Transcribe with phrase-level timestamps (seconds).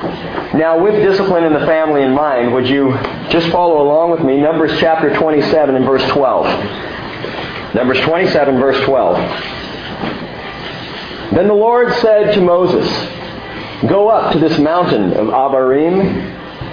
[0.00, 2.94] Now, with discipline in the family in mind, would you
[3.28, 4.40] just follow along with me?
[4.40, 7.74] Numbers chapter 27 and verse 12.
[7.74, 9.16] Numbers 27, verse 12.
[11.32, 12.88] Then the Lord said to Moses,
[13.88, 16.00] Go up to this mountain of Abarim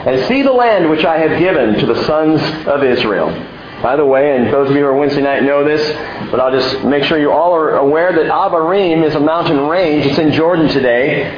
[0.08, 3.30] and see the land which I have given to the sons of Israel.
[3.82, 5.82] By the way, and those of you who are Wednesday night know this,
[6.32, 10.06] but I'll just make sure you all are aware that Abarim is a mountain range.
[10.08, 11.32] It's in Jordan today.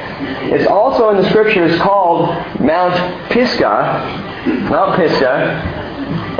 [0.50, 4.40] It's also in the scriptures called Mount Pisgah.
[4.70, 5.80] Mount Pisgah.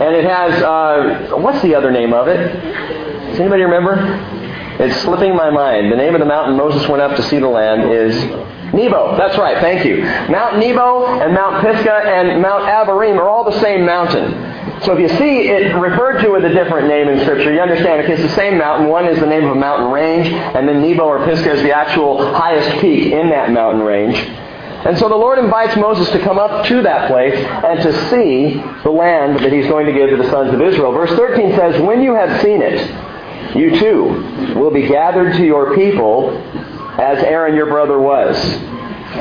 [0.00, 2.50] And it has, uh, what's the other name of it?
[3.30, 3.96] Does anybody remember?
[4.82, 5.92] It's slipping my mind.
[5.92, 8.16] The name of the mountain Moses went up to see the land is
[8.72, 9.18] Nebo.
[9.18, 9.58] That's right.
[9.58, 10.02] Thank you.
[10.32, 14.49] Mount Nebo and Mount Pisgah and Mount Abarim are all the same mountain.
[14.82, 18.00] So if you see it referred to with a different name in Scripture, you understand,
[18.02, 18.88] okay, it's the same mountain.
[18.88, 21.72] One is the name of a mountain range, and then Nebo or Pisgah is the
[21.72, 24.16] actual highest peak in that mountain range.
[24.16, 28.54] And so the Lord invites Moses to come up to that place and to see
[28.82, 30.92] the land that he's going to give to the sons of Israel.
[30.92, 35.74] Verse 13 says, When you have seen it, you too will be gathered to your
[35.74, 36.30] people
[36.98, 38.36] as Aaron your brother was.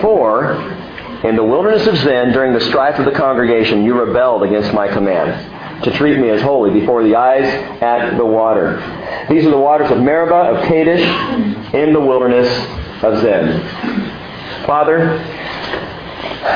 [0.02, 0.79] For
[1.24, 4.88] in the wilderness of Zin, during the strife of the congregation, you rebelled against my
[4.88, 7.46] command to treat me as holy before the eyes
[7.82, 8.78] at the water.
[9.30, 12.48] These are the waters of Meribah, of Kadesh, in the wilderness
[13.04, 13.62] of Zin.
[14.66, 15.14] Father,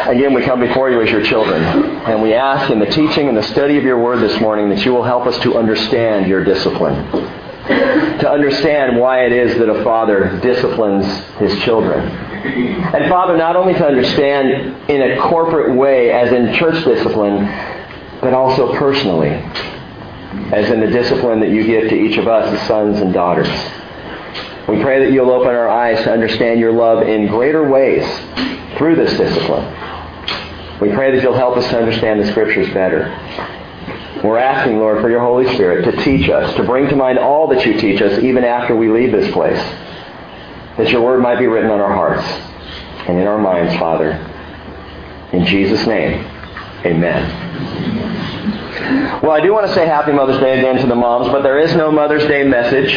[0.09, 3.37] again we come before you as your children, and we ask in the teaching and
[3.37, 6.43] the study of your word this morning that you will help us to understand your
[6.43, 11.05] discipline to understand why it is that a father disciplines
[11.37, 12.32] his children.
[12.93, 17.45] And Father, not only to understand in a corporate way, as in church discipline,
[18.21, 19.29] but also personally,
[20.51, 23.47] as in the discipline that you give to each of us as sons and daughters.
[24.67, 28.03] We pray that you'll open our eyes to understand your love in greater ways
[28.77, 29.65] through this discipline.
[30.79, 33.07] We pray that you'll help us to understand the Scriptures better.
[34.23, 37.47] We're asking, Lord, for your Holy Spirit to teach us, to bring to mind all
[37.47, 39.59] that you teach us even after we leave this place.
[40.77, 42.25] That your word might be written on our hearts
[43.07, 44.11] and in our minds, Father.
[45.33, 46.25] In Jesus' name,
[46.85, 47.43] amen.
[49.21, 51.59] Well, I do want to say Happy Mother's Day again to the moms, but there
[51.59, 52.93] is no Mother's Day message.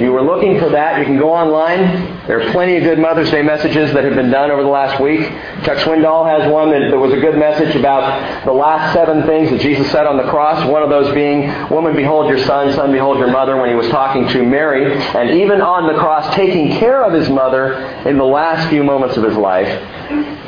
[0.00, 2.26] If you were looking for that, you can go online.
[2.26, 4.98] There are plenty of good Mother's Day messages that have been done over the last
[4.98, 5.20] week.
[5.62, 9.50] Chuck Swindoll has one that, that was a good message about the last seven things
[9.50, 10.66] that Jesus said on the cross.
[10.66, 13.88] One of those being, Woman, behold your son, son, behold your mother, when he was
[13.88, 14.90] talking to Mary.
[14.90, 17.74] And even on the cross, taking care of his mother
[18.08, 19.68] in the last few moments of his life.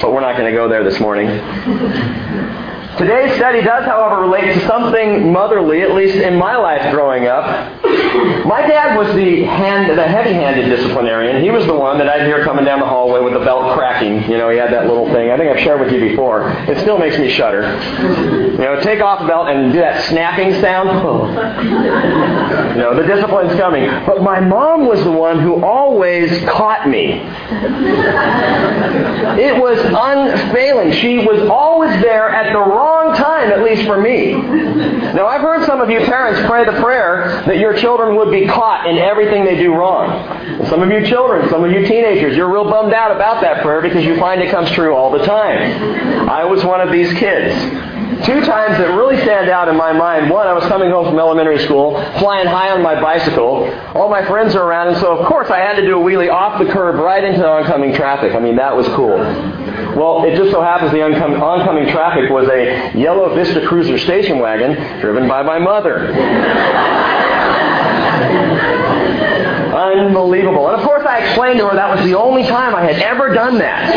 [0.00, 1.28] But we're not going to go there this morning.
[2.96, 7.81] Today's study does, however, relate to something motherly, at least in my life growing up.
[8.47, 11.42] My dad was the hand, the heavy-handed disciplinarian.
[11.42, 14.22] He was the one that I'd hear coming down the hallway with the belt cracking.
[14.30, 15.30] You know, he had that little thing.
[15.30, 16.50] I think I've shared with you before.
[16.69, 17.62] It still makes me shudder.
[18.53, 20.88] You know, take off the belt and do that snapping sound.
[22.72, 23.88] You know, the discipline's coming.
[24.06, 27.22] But my mom was the one who always caught me.
[29.38, 30.92] It was unfailing.
[30.92, 34.32] She was always there at the wrong time, at least for me.
[34.32, 38.47] Now, I've heard some of you parents pray the prayer that your children would be
[38.47, 40.09] caught in everything they do wrong.
[40.69, 43.82] Some of you children, some of you teenagers, you're real bummed out about that prayer
[43.82, 46.31] because you find it comes true all the time.
[46.31, 47.53] I was one of these kids.
[48.25, 50.31] Two times that really stand out in my mind.
[50.31, 53.69] One, I was coming home from elementary school, flying high on my bicycle.
[53.97, 56.32] All my friends are around, and so of course I had to do a wheelie
[56.32, 58.34] off the curb right into oncoming traffic.
[58.34, 59.19] I mean, that was cool.
[59.97, 64.38] Well, it just so happens the oncom- oncoming traffic was a yellow Vista Cruiser station
[64.38, 66.12] wagon driven by my mother.
[69.72, 70.68] Unbelievable.
[70.68, 73.32] And of course I explained to her that was the only time I had ever
[73.32, 73.94] done that.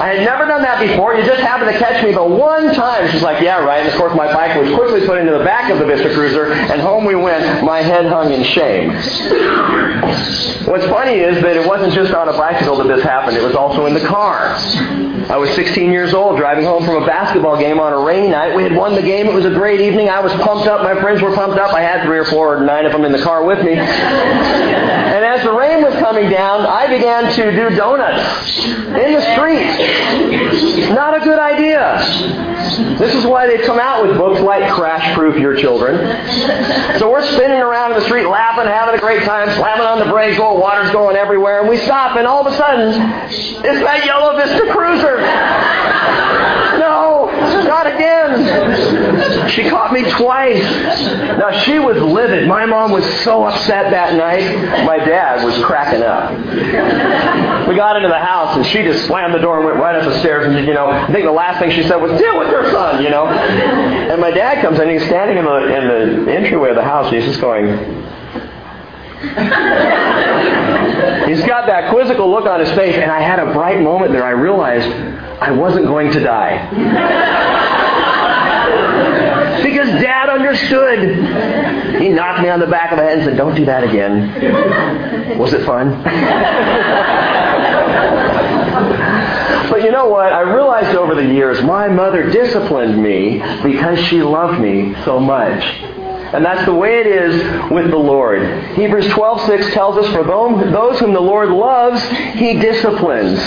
[0.00, 1.14] I had never done that before.
[1.14, 3.10] You just happened to catch me the one time.
[3.10, 3.80] She's like, yeah, right.
[3.84, 6.52] And of course my bike was quickly put into the back of the Vista Cruiser,
[6.52, 8.88] and home we went, my head hung in shame.
[10.66, 13.36] What's funny is that it wasn't just on a bicycle that this happened.
[13.36, 14.56] It was also in the car.
[15.28, 18.56] I was 16 years old, driving home from a basketball game on a rainy night.
[18.56, 19.26] We had won the game.
[19.26, 20.08] It was a great evening.
[20.08, 20.82] I was pumped up.
[20.82, 21.74] My friends were pumped up.
[21.74, 23.74] I had three or four or nine of them in the car with me.
[23.74, 30.90] And as the rain was coming down, I began to do donuts in the street.
[30.92, 32.02] Not a good idea.
[32.98, 35.98] This is why they come out with books like Crash Proof Your Children.
[36.98, 40.06] So we're spinning around in the street, laughing, having a great time, slamming on the
[40.06, 42.88] brakes, while water's going everywhere, and we stop, and all of a sudden,
[43.30, 45.20] it's that yellow Vista Cruiser.
[46.80, 47.30] No,
[47.68, 48.34] not again.
[49.50, 50.62] She caught me twice.
[51.38, 52.48] Now she was livid.
[52.48, 54.84] My mom was so upset that night.
[54.84, 56.30] My dad was cracking up.
[57.68, 60.04] We got into the house and she just slammed the door and went right up
[60.04, 62.50] the stairs and you know, I think the last thing she said was, deal with
[62.50, 63.26] your son, you know.
[63.26, 67.06] And my dad comes in he's standing in the in the entryway of the house
[67.06, 67.68] and he's just going
[71.28, 74.24] He's got that quizzical look on his face, and I had a bright moment there.
[74.24, 74.88] I realized
[75.40, 77.78] I wasn't going to die.
[80.02, 82.00] Dad understood.
[82.00, 85.38] He knocked me on the back of the head and said, Don't do that again.
[85.38, 86.02] Was it fun?
[89.70, 90.32] but you know what?
[90.32, 95.62] I realized over the years my mother disciplined me because she loved me so much.
[96.32, 98.40] And that's the way it is with the Lord.
[98.74, 102.00] Hebrews 12:6 tells us, "For those whom the Lord loves,
[102.34, 103.40] He disciplines."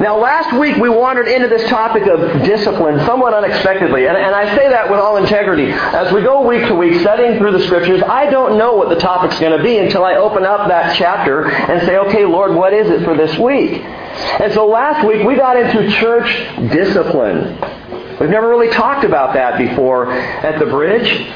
[0.00, 4.56] Now, last week we wandered into this topic of discipline somewhat unexpectedly, and, and, I
[4.56, 5.70] say that with all integrity.
[5.72, 8.96] As we go week to week studying through the Scriptures, I don't know what the
[8.96, 12.72] topic's going to be until I open up that chapter and say, okay, Lord, what
[12.72, 13.82] is it for this week?
[13.82, 16.28] And so last week we got into church
[16.72, 17.58] discipline.
[18.20, 21.30] We've never really talked about that before at the bridge.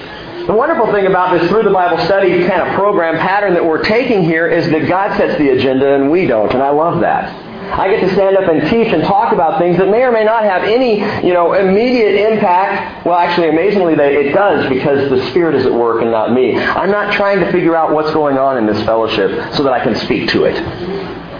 [0.46, 3.84] The wonderful thing about this through the Bible study kind of program pattern that we're
[3.84, 7.51] taking here is that God sets the agenda and we don't, and I love that.
[7.72, 10.24] I get to stand up and teach and talk about things that may or may
[10.24, 13.06] not have any, you know, immediate impact.
[13.06, 16.58] Well, actually, amazingly, they, it does because the Spirit is at work and not me.
[16.58, 19.82] I'm not trying to figure out what's going on in this fellowship so that I
[19.82, 20.54] can speak to it.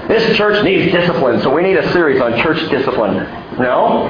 [0.08, 3.16] This church needs discipline, so we need a series on church discipline.
[3.58, 4.08] No?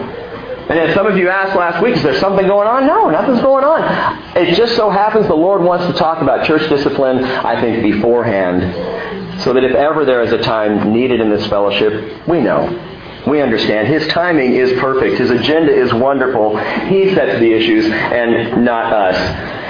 [0.69, 2.87] And as some of you asked last week, is there something going on?
[2.87, 4.37] No, nothing's going on.
[4.37, 9.22] It just so happens the Lord wants to talk about church discipline, I think, beforehand.
[9.43, 12.91] So that if ever there is a time needed in this fellowship, we know.
[13.27, 13.89] We understand.
[13.89, 15.19] His timing is perfect.
[15.19, 16.57] His agenda is wonderful.
[16.87, 19.62] He sets the issues and not us.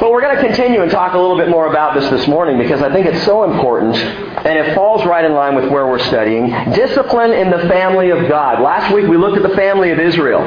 [0.00, 2.56] But we're going to continue and talk a little bit more about this this morning
[2.56, 5.98] because I think it's so important and it falls right in line with where we're
[5.98, 6.50] studying.
[6.72, 8.62] Discipline in the family of God.
[8.62, 10.42] Last week we looked at the family of Israel.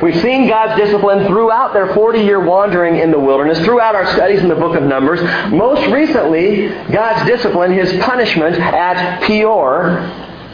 [0.00, 4.40] We've seen God's discipline throughout their 40 year wandering in the wilderness, throughout our studies
[4.40, 5.20] in the book of Numbers.
[5.50, 10.02] Most recently, God's discipline, his punishment at Peor,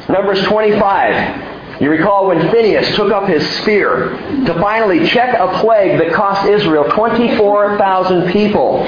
[0.08, 1.50] Numbers 25.
[1.81, 4.11] You recall when Phineas took up his spear
[4.44, 8.85] to finally check a plague that cost Israel 24,000 people.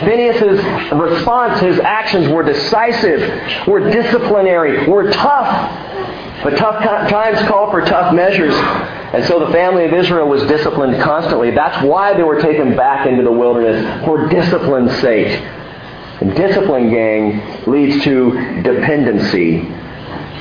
[0.00, 6.44] Phineas' response, his actions were decisive, were disciplinary, were tough.
[6.44, 8.54] But tough times call for tough measures.
[8.54, 11.50] And so the family of Israel was disciplined constantly.
[11.50, 15.28] That's why they were taken back into the wilderness, for discipline's sake.
[16.20, 19.66] And discipline, gang, leads to dependency.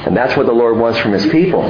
[0.07, 1.63] And that's what the Lord wants from His people.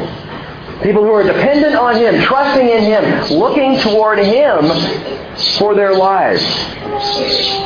[0.83, 4.61] People who are dependent on Him, trusting in Him, looking toward Him
[5.57, 6.43] for their lives.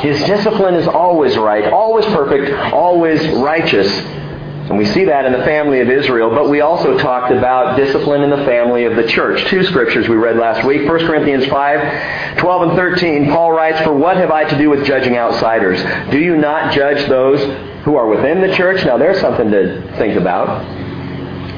[0.00, 3.86] His discipline is always right, always perfect, always righteous.
[3.92, 8.22] And we see that in the family of Israel, but we also talked about discipline
[8.22, 9.44] in the family of the church.
[9.48, 10.88] Two scriptures we read last week.
[10.88, 13.28] 1 Corinthians 5, 12 and 13.
[13.28, 15.82] Paul writes, For what have I to do with judging outsiders?
[16.10, 17.40] Do you not judge those
[17.84, 18.84] who are within the church.
[18.84, 20.64] Now there's something to think about.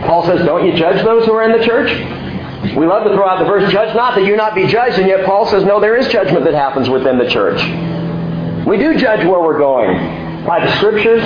[0.06, 1.90] Paul says, don't you judge those who are in the church?
[2.76, 5.06] We love to throw out the verse, judge not that you not be judged, and
[5.06, 7.60] yet Paul says, no, there is judgment that happens within the church.
[8.66, 10.46] We do judge where we're going.
[10.46, 11.22] By the scriptures,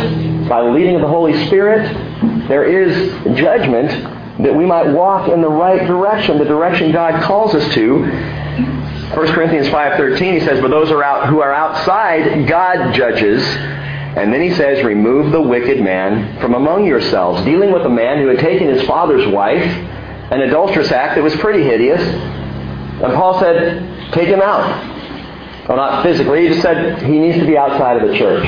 [0.48, 1.86] by the leading of the Holy Spirit,
[2.48, 3.90] there is judgment
[4.42, 8.02] that we might walk in the right direction, the direction God calls us to.
[8.02, 13.42] 1 Corinthians 5.13, he says, But those are out, who are outside, God judges.
[14.16, 18.18] And then he says, remove the wicked man from among yourselves, dealing with a man
[18.18, 22.00] who had taken his father's wife, an adulterous act that was pretty hideous.
[22.00, 24.96] And Paul said, take him out.
[25.68, 26.42] Well, not physically.
[26.42, 28.44] He just said he needs to be outside of the church.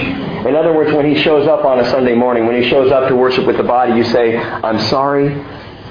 [0.47, 3.09] In other words, when he shows up on a Sunday morning, when he shows up
[3.09, 5.29] to worship with the body, you say, I'm sorry,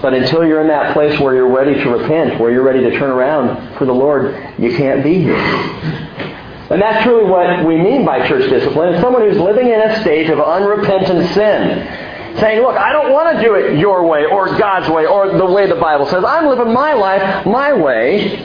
[0.01, 2.97] but until you're in that place where you're ready to repent, where you're ready to
[2.97, 6.38] turn around for the Lord, you can't be here.
[6.69, 8.93] And that's truly what we mean by church discipline.
[8.93, 12.07] It's someone who's living in a state of unrepentant sin.
[12.37, 15.45] Saying, look, I don't want to do it your way or God's way or the
[15.47, 16.23] way the Bible says.
[16.23, 18.37] I'm living my life my way.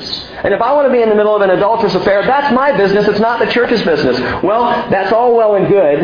[0.42, 2.74] And if I want to be in the middle of an adulterous affair, that's my
[2.74, 3.06] business.
[3.06, 4.18] It's not the church's business.
[4.42, 6.00] Well, that's all well and good,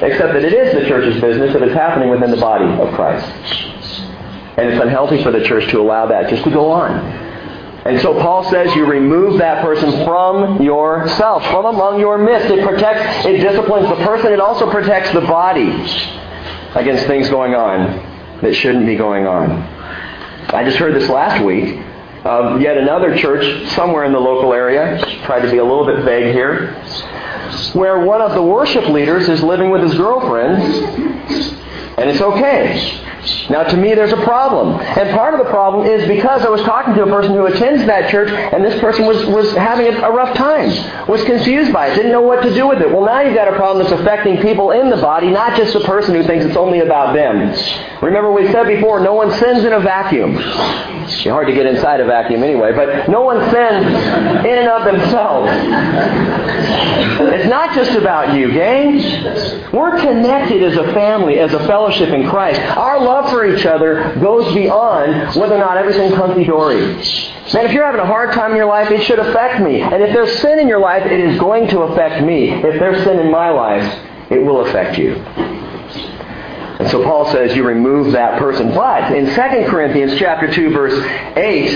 [0.00, 3.26] except that it is the church's business if it's happening within the body of Christ.
[4.56, 7.27] And it's unhealthy for the church to allow that just to go on.
[7.88, 12.50] And so Paul says you remove that person from yourself, from among your midst.
[12.50, 14.30] It protects, it disciplines the person.
[14.30, 15.70] It also protects the body
[16.74, 19.52] against things going on that shouldn't be going on.
[20.54, 21.82] I just heard this last week
[22.24, 24.98] of yet another church somewhere in the local area.
[25.24, 26.74] Try to be a little bit vague here.
[27.72, 30.62] Where one of the worship leaders is living with his girlfriend,
[31.96, 33.02] and it's okay.
[33.50, 34.78] Now, to me, there's a problem.
[34.80, 37.84] And part of the problem is because I was talking to a person who attends
[37.86, 40.68] that church, and this person was, was having a rough time,
[41.08, 42.90] was confused by it, didn't know what to do with it.
[42.90, 45.80] Well, now you've got a problem that's affecting people in the body, not just the
[45.80, 47.54] person who thinks it's only about them.
[48.02, 50.36] Remember, we said before, no one sins in a vacuum.
[50.38, 53.86] It's hard to get inside a vacuum anyway, but no one sins
[54.44, 55.50] in and of themselves.
[57.20, 58.98] It's not just about you, gang.
[59.72, 62.60] We're connected as a family, as a fellowship in Christ.
[62.76, 66.80] Our love for each other goes beyond whether or not everything's hunky-dory.
[66.80, 69.80] Man, if you're having a hard time in your life, it should affect me.
[69.80, 72.50] And if there's sin in your life, it is going to affect me.
[72.50, 75.14] If there's sin in my life, it will affect you.
[75.14, 78.74] And so Paul says you remove that person.
[78.74, 79.34] But in 2
[79.70, 81.70] Corinthians chapter 2 verse 8,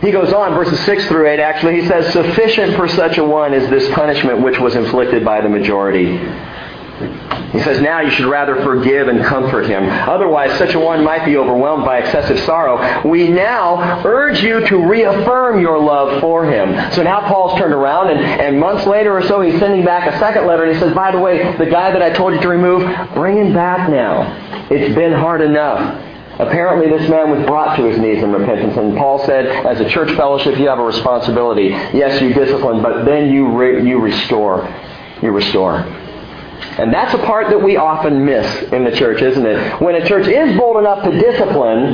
[0.00, 3.52] he goes on, verses 6 through 8 actually, he says, Sufficient for such a one
[3.52, 6.16] is this punishment which was inflicted by the majority.
[7.54, 9.84] He says, now you should rather forgive and comfort him.
[9.88, 13.08] Otherwise, such a one might be overwhelmed by excessive sorrow.
[13.08, 16.74] We now urge you to reaffirm your love for him.
[16.94, 20.18] So now Paul's turned around, and, and months later or so, he's sending back a
[20.18, 22.48] second letter, and he says, by the way, the guy that I told you to
[22.48, 24.66] remove, bring him back now.
[24.68, 26.10] It's been hard enough.
[26.40, 29.88] Apparently, this man was brought to his knees in repentance, and Paul said, as a
[29.88, 31.68] church fellowship, you have a responsibility.
[31.68, 34.66] Yes, you discipline, but then you, re- you restore.
[35.22, 36.00] You restore.
[36.78, 39.80] And that's a part that we often miss in the church, isn't it?
[39.80, 41.92] When a church is bold enough to discipline,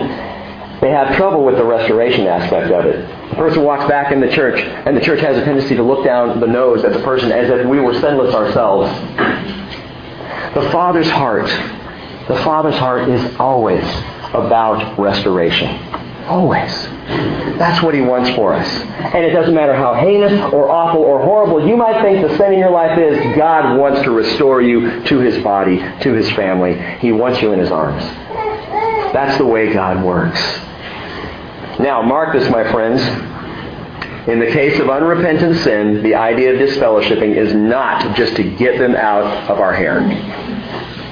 [0.80, 3.06] they have trouble with the restoration aspect of it.
[3.30, 6.04] The person walks back in the church, and the church has a tendency to look
[6.04, 8.90] down the nose at the person as if we were sinless ourselves.
[10.54, 11.48] The Father's heart,
[12.28, 13.84] the Father's heart is always
[14.32, 15.99] about restoration.
[16.30, 16.72] Always.
[17.58, 18.68] That's what He wants for us.
[18.68, 22.52] And it doesn't matter how heinous or awful or horrible you might think the sin
[22.52, 26.80] in your life is, God wants to restore you to His body, to His family.
[27.00, 28.04] He wants you in His arms.
[29.12, 30.38] That's the way God works.
[31.80, 33.02] Now, mark this, my friends.
[34.28, 38.78] In the case of unrepentant sin, the idea of disfellowshipping is not just to get
[38.78, 39.98] them out of our hair.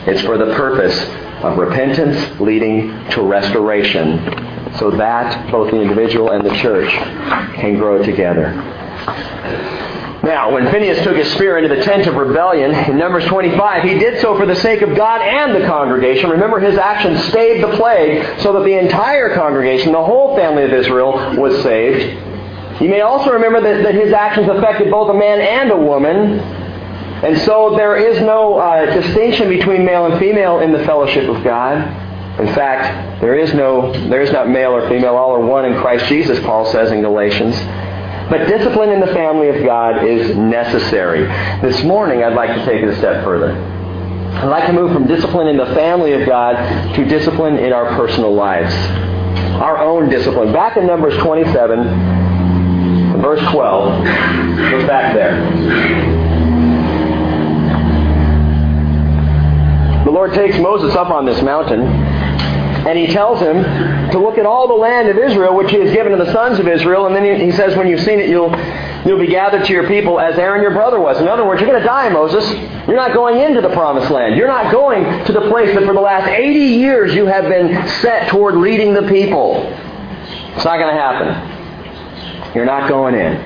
[0.06, 0.96] It's for the purpose
[1.42, 6.90] of repentance leading to restoration so that both the individual and the church
[7.54, 8.52] can grow together.
[10.22, 13.98] Now, when Phineas took his spear into the tent of rebellion in Numbers 25, he
[13.98, 16.28] did so for the sake of God and the congregation.
[16.28, 20.72] Remember, his action stayed the plague so that the entire congregation, the whole family of
[20.72, 22.82] Israel, was saved.
[22.82, 26.40] You may also remember that, that his actions affected both a man and a woman.
[27.24, 31.44] And so there is no uh, distinction between male and female in the fellowship of
[31.44, 32.07] God.
[32.38, 35.80] In fact, there is no, there is not male or female, all are one in
[35.80, 37.56] Christ Jesus, Paul says in Galatians.
[38.30, 41.24] But discipline in the family of God is necessary.
[41.62, 43.56] This morning, I'd like to take it a step further.
[43.56, 46.54] I'd like to move from discipline in the family of God
[46.94, 48.72] to discipline in our personal lives.
[49.56, 50.52] Our own discipline.
[50.52, 54.04] Back in Numbers 27, verse 12.
[54.78, 55.44] Look back there.
[60.04, 61.82] The Lord takes Moses up on this mountain
[62.86, 63.62] and he tells him
[64.12, 66.58] to look at all the land of Israel, which he has given to the sons
[66.58, 67.06] of Israel.
[67.06, 68.54] And then he says, when you've seen it, you'll,
[69.04, 71.18] you'll be gathered to your people as Aaron your brother was.
[71.18, 72.48] In other words, you're going to die, Moses.
[72.86, 74.36] You're not going into the promised land.
[74.36, 77.88] You're not going to the place that for the last 80 years you have been
[78.00, 79.62] set toward leading the people.
[80.54, 82.54] It's not going to happen.
[82.54, 83.36] You're not going in.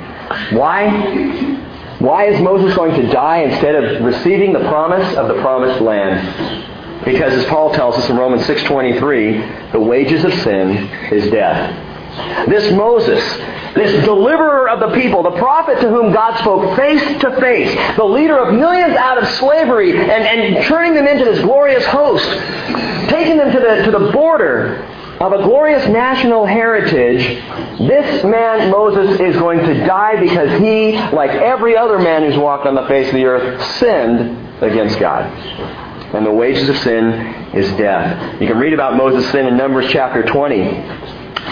[0.57, 1.69] Why?
[1.99, 6.69] Why is Moses going to die instead of receiving the promise of the promised land?
[7.04, 10.71] Because as Paul tells us in Romans 6.23, the wages of sin
[11.12, 12.49] is death.
[12.49, 13.21] This Moses,
[13.75, 18.04] this deliverer of the people, the prophet to whom God spoke face to face, the
[18.04, 22.25] leader of millions out of slavery and, and turning them into this glorious host,
[23.09, 24.87] taking them to the, to the border
[25.21, 27.23] of a glorious national heritage,
[27.78, 32.66] this man, Moses, is going to die because he, like every other man who's walked
[32.66, 35.82] on the face of the earth, sinned against God
[36.14, 37.04] and the wages of sin
[37.54, 38.40] is death.
[38.40, 40.64] You can read about Moses' sin in Numbers chapter 20.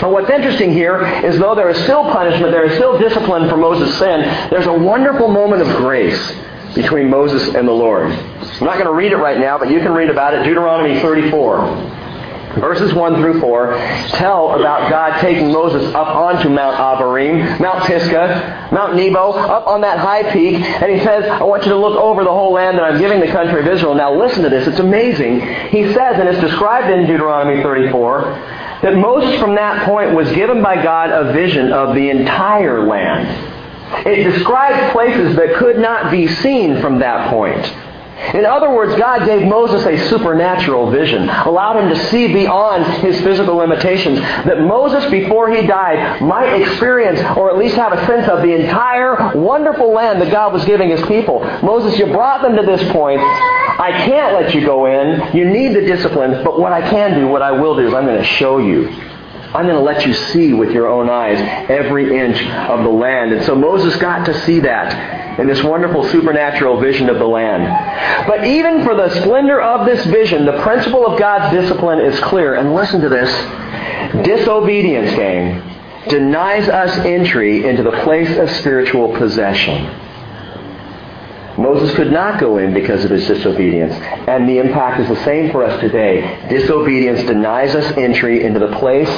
[0.01, 3.57] But what's interesting here is though there is still punishment, there is still discipline for
[3.57, 6.33] Moses' sin, there's a wonderful moment of grace
[6.75, 8.11] between Moses and the Lord.
[8.11, 10.45] I'm not going to read it right now, but you can read about it.
[10.45, 12.00] Deuteronomy 34
[12.59, 13.75] verses 1 through 4
[14.11, 19.81] tell about God taking Moses up onto Mount Abarim, Mount Pisgah, Mount Nebo, up on
[19.83, 22.79] that high peak, and he says, I want you to look over the whole land
[22.79, 23.95] that I'm giving the country of Israel.
[23.95, 25.41] Now listen to this, it's amazing.
[25.69, 28.23] He says, and it's described in Deuteronomy 34,
[28.83, 33.59] that Moses from that point was given by God a vision of the entire land.
[34.07, 37.90] It described places that could not be seen from that point.
[38.35, 43.21] In other words, God gave Moses a supernatural vision, allowed him to see beyond his
[43.23, 48.29] physical limitations, that Moses, before he died, might experience or at least have a sense
[48.29, 51.41] of the entire wonderful land that God was giving his people.
[51.63, 53.21] Moses, you brought them to this point.
[53.21, 55.37] I can't let you go in.
[55.37, 58.05] You need the discipline, but what I can do, what I will do, is I'm
[58.05, 59.10] going to show you.
[59.53, 61.39] I'm going to let you see with your own eyes
[61.69, 63.33] every inch of the land.
[63.33, 68.29] And so Moses got to see that in this wonderful supernatural vision of the land.
[68.29, 72.55] But even for the splendor of this vision, the principle of God's discipline is clear.
[72.55, 73.31] And listen to this.
[74.25, 75.63] Disobedience, gang,
[76.09, 79.85] denies us entry into the place of spiritual possession.
[81.59, 83.93] Moses could not go in because of his disobedience.
[84.29, 86.47] And the impact is the same for us today.
[86.49, 89.11] Disobedience denies us entry into the place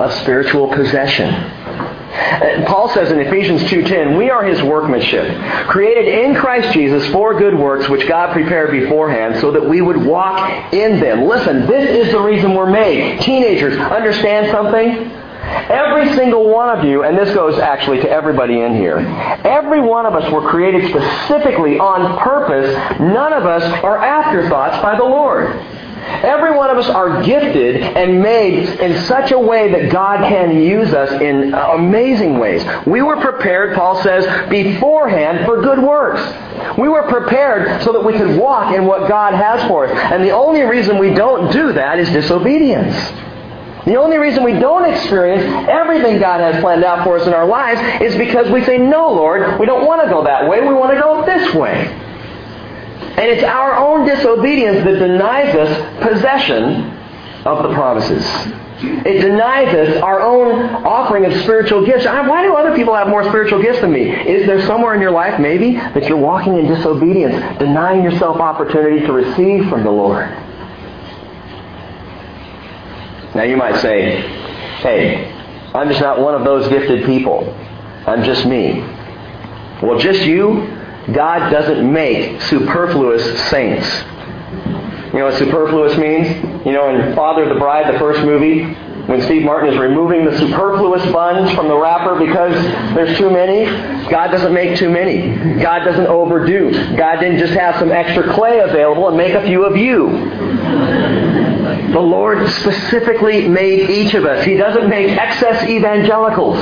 [0.00, 1.32] of spiritual possession.
[2.66, 5.26] Paul says in Ephesians 2:10, "We are his workmanship,
[5.68, 10.04] created in Christ Jesus for good works which God prepared beforehand so that we would
[10.04, 13.20] walk in them." Listen, this is the reason we're made.
[13.20, 15.10] Teenagers, understand something?
[15.68, 19.04] Every single one of you, and this goes actually to everybody in here,
[19.44, 22.76] every one of us were created specifically on purpose.
[22.98, 25.50] None of us are afterthoughts by the Lord.
[26.22, 30.60] Every one of us are gifted and made in such a way that God can
[30.60, 32.62] use us in uh, amazing ways.
[32.86, 36.20] We were prepared, Paul says, beforehand for good works.
[36.78, 39.98] We were prepared so that we could walk in what God has for us.
[40.12, 42.96] And the only reason we don't do that is disobedience.
[43.86, 47.46] The only reason we don't experience everything God has planned out for us in our
[47.46, 50.60] lives is because we say, No, Lord, we don't want to go that way.
[50.60, 52.09] We want to go this way.
[53.00, 56.90] And it's our own disobedience that denies us possession
[57.44, 58.24] of the promises.
[58.82, 62.06] It denies us our own offering of spiritual gifts.
[62.06, 64.10] Why do other people have more spiritual gifts than me?
[64.10, 69.04] Is there somewhere in your life, maybe, that you're walking in disobedience, denying yourself opportunity
[69.06, 70.30] to receive from the Lord?
[73.34, 74.22] Now you might say,
[74.78, 75.30] hey,
[75.74, 77.54] I'm just not one of those gifted people.
[78.06, 78.80] I'm just me.
[79.82, 80.79] Well, just you?
[81.12, 83.86] God doesn't make superfluous saints.
[85.12, 86.28] You know what superfluous means?
[86.64, 88.62] You know, in Father of the Bride, the first movie,
[89.06, 92.54] when Steve Martin is removing the superfluous buns from the wrapper because
[92.94, 93.64] there's too many,
[94.08, 95.60] God doesn't make too many.
[95.60, 96.70] God doesn't overdo.
[96.96, 100.10] God didn't just have some extra clay available and make a few of you.
[101.92, 104.44] The Lord specifically made each of us.
[104.44, 106.58] He doesn't make excess evangelicals.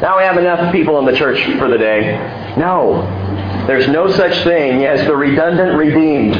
[0.00, 2.41] Now we have enough people in the church for the day.
[2.56, 3.21] No.
[3.66, 6.34] There's no such thing as the redundant redeemed.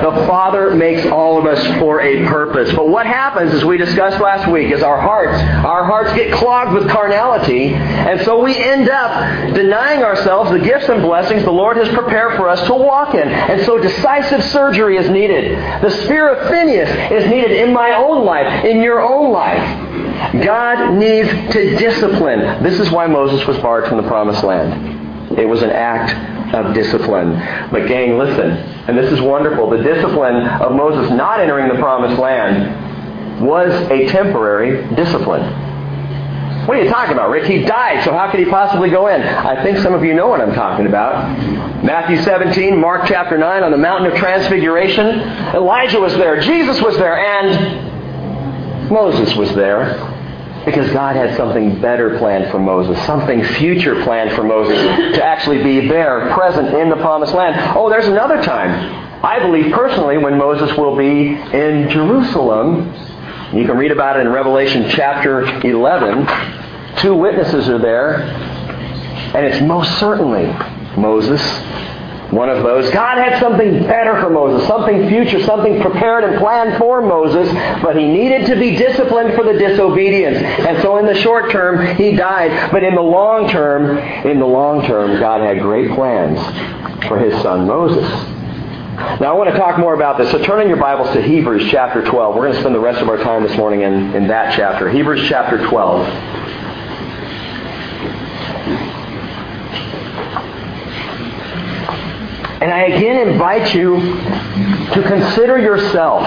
[0.00, 2.74] The Father makes all of us for a purpose.
[2.74, 6.72] But what happens, as we discussed last week, is our hearts, our hearts get clogged
[6.72, 11.76] with carnality, and so we end up denying ourselves the gifts and blessings the Lord
[11.76, 13.28] has prepared for us to walk in.
[13.28, 15.58] And so decisive surgery is needed.
[15.82, 20.42] The spear of Phineas is needed in my own life, in your own life.
[20.44, 22.62] God needs to discipline.
[22.62, 24.99] This is why Moses was barred from the promised land.
[25.38, 27.32] It was an act of discipline.
[27.70, 28.50] But gang, listen,
[28.88, 29.70] and this is wonderful.
[29.70, 35.68] The discipline of Moses not entering the promised land was a temporary discipline.
[36.66, 37.44] What are you talking about, Rick?
[37.44, 39.22] He died, so how could he possibly go in?
[39.22, 41.24] I think some of you know what I'm talking about.
[41.82, 45.20] Matthew 17, Mark chapter 9, on the mountain of transfiguration,
[45.54, 49.98] Elijah was there, Jesus was there, and Moses was there.
[50.64, 54.76] Because God had something better planned for Moses, something future planned for Moses
[55.16, 57.56] to actually be there, present in the promised land.
[57.76, 59.24] Oh, there's another time.
[59.24, 62.92] I believe personally when Moses will be in Jerusalem.
[63.54, 66.26] You can read about it in Revelation chapter 11.
[66.98, 68.22] Two witnesses are there,
[69.34, 70.46] and it's most certainly
[70.96, 71.40] Moses
[72.30, 72.90] one of those.
[72.92, 77.96] God had something better for Moses, something future, something prepared and planned for Moses, but
[77.96, 80.36] he needed to be disciplined for the disobedience.
[80.38, 82.70] And so in the short term, he died.
[82.70, 86.38] But in the long term, in the long term, God had great plans
[87.06, 88.08] for his son Moses.
[89.18, 90.30] Now I want to talk more about this.
[90.30, 92.34] So turn in your Bibles to Hebrews chapter 12.
[92.34, 94.90] We're going to spend the rest of our time this morning in, in that chapter.
[94.90, 96.69] Hebrews chapter 12.
[102.60, 106.22] And I again invite you to consider yourself.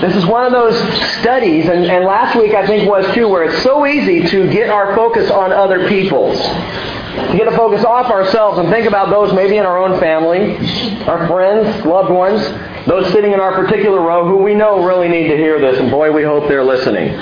[0.00, 0.76] This is one of those
[1.20, 4.68] studies, and, and last week I think was too, where it's so easy to get
[4.70, 6.36] our focus on other people's.
[6.40, 10.56] To get the focus off ourselves and think about those maybe in our own family,
[11.04, 12.42] our friends, loved ones,
[12.86, 15.90] those sitting in our particular row who we know really need to hear this, and
[15.90, 17.16] boy, we hope they're listening.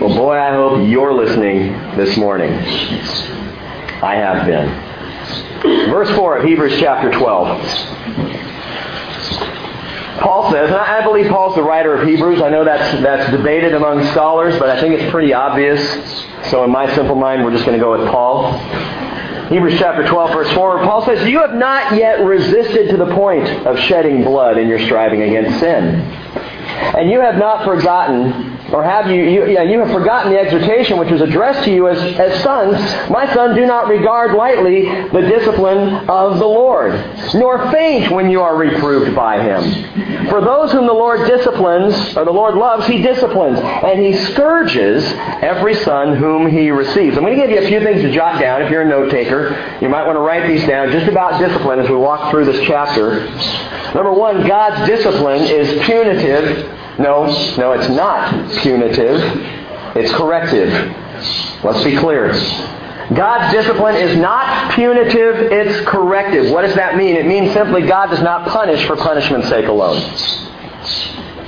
[0.00, 2.52] Well, boy, I hope you're listening this morning.
[4.02, 4.89] I have been.
[5.90, 7.60] Verse 4 of Hebrews chapter 12.
[10.20, 12.42] Paul says, and I believe Paul's the writer of Hebrews.
[12.42, 15.80] I know that's, that's debated among scholars, but I think it's pretty obvious.
[16.50, 18.58] So in my simple mind, we're just going to go with Paul.
[19.48, 23.48] Hebrews chapter 12, verse 4, Paul says, You have not yet resisted to the point
[23.66, 26.00] of shedding blood in your striving against sin.
[26.00, 30.98] And you have not forgotten or have you, you, yeah, you have forgotten the exhortation
[30.98, 32.76] which was addressed to you as, as sons?
[33.10, 36.92] My son, do not regard lightly the discipline of the Lord,
[37.34, 40.28] nor faint when you are reproved by him.
[40.28, 45.04] For those whom the Lord disciplines, or the Lord loves, he disciplines, and he scourges
[45.42, 47.16] every son whom he receives.
[47.16, 49.10] I'm going to give you a few things to jot down if you're a note
[49.10, 49.78] taker.
[49.80, 52.64] You might want to write these down just about discipline as we walk through this
[52.66, 53.26] chapter.
[53.94, 59.20] Number one, God's discipline is punitive no, no, it's not punitive.
[59.96, 60.70] It's corrective.
[61.64, 62.32] Let's be clear.
[63.14, 66.52] God's discipline is not punitive, it's corrective.
[66.52, 67.16] What does that mean?
[67.16, 70.00] It means simply God does not punish for punishment's sake alone.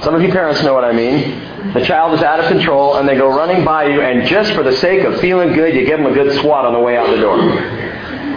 [0.02, 1.72] Some of you parents know what I mean.
[1.72, 4.64] The child is out of control and they go running by you and just for
[4.64, 7.08] the sake of feeling good, you give them a good swat on the way out
[7.08, 7.38] the door.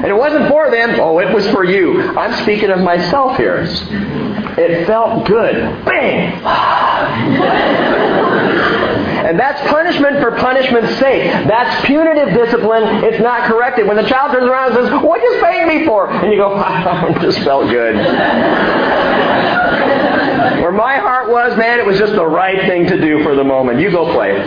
[0.05, 0.99] And it wasn't for them.
[0.99, 2.15] Oh, it was for you.
[2.15, 3.65] I'm speaking of myself here.
[3.65, 5.55] It felt good.
[5.83, 6.45] Bang!
[9.25, 11.23] and that's punishment for punishment's sake.
[11.47, 12.83] That's punitive discipline.
[13.03, 13.87] It's not corrected.
[13.87, 16.07] When the child turns around and says, What are you spank me for?
[16.07, 17.95] And you go, I just felt good.
[20.61, 23.43] Where my heart was, man, it was just the right thing to do for the
[23.43, 23.79] moment.
[23.79, 24.37] You go play.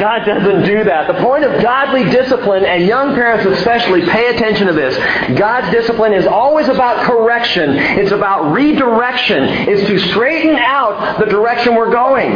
[0.00, 1.06] God doesn't do that.
[1.06, 4.96] The point of godly discipline, and young parents especially, pay attention to this.
[5.38, 7.70] God's discipline is always about correction.
[7.70, 9.44] It's about redirection.
[9.68, 12.32] It's to straighten out the direction we're going.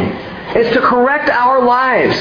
[0.55, 2.17] It's to correct our lives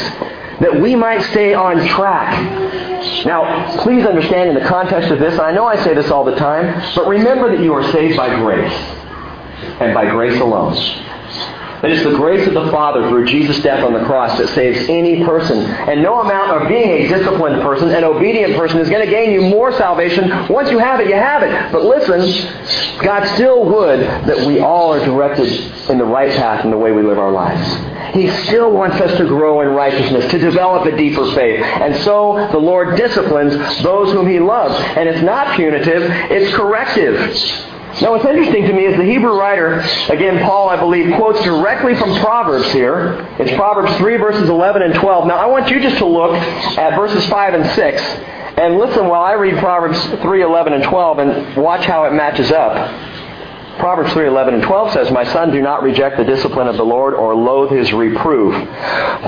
[0.61, 3.25] that we might stay on track.
[3.25, 6.35] Now, please understand in the context of this, I know I say this all the
[6.35, 8.73] time, but remember that you are saved by grace,
[9.81, 10.75] and by grace alone.
[11.89, 14.91] It is the grace of the Father through Jesus' death on the cross that saves
[14.91, 15.59] any person.
[15.59, 19.33] And no amount of being a disciplined person, an obedient person, is going to gain
[19.33, 20.29] you more salvation.
[20.51, 21.73] Once you have it, you have it.
[21.73, 22.21] But listen,
[23.03, 25.49] God still would that we all are directed
[25.89, 28.15] in the right path in the way we live our lives.
[28.15, 31.65] He still wants us to grow in righteousness, to develop a deeper faith.
[31.65, 34.75] And so the Lord disciplines those whom He loves.
[34.75, 37.78] And it's not punitive, it's corrective.
[38.01, 41.97] Now, what's interesting to me is the Hebrew writer, again, Paul, I believe, quotes directly
[41.97, 43.27] from Proverbs here.
[43.41, 45.27] It's Proverbs 3, verses 11 and 12.
[45.27, 49.23] Now, I want you just to look at verses 5 and 6 and listen while
[49.23, 52.77] I read Proverbs 3, 11 and 12 and watch how it matches up.
[53.81, 56.85] Proverbs 3, 11 and 12 says, My son, do not reject the discipline of the
[56.85, 58.55] Lord or loathe his reproof.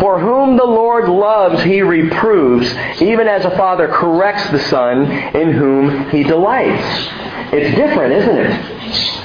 [0.00, 5.52] For whom the Lord loves, he reproves, even as a father corrects the son in
[5.52, 7.29] whom he delights.
[7.52, 9.20] It's different, isn't it?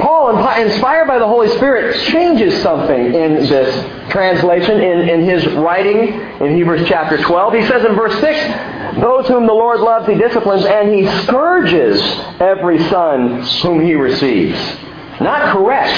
[0.00, 6.14] Paul, inspired by the Holy Spirit, changes something in this translation, in, in his writing
[6.40, 7.54] in Hebrews chapter 12.
[7.54, 12.00] He says in verse 6, Those whom the Lord loves, he disciplines, and he scourges
[12.40, 14.58] every son whom he receives.
[15.20, 15.92] Not correct.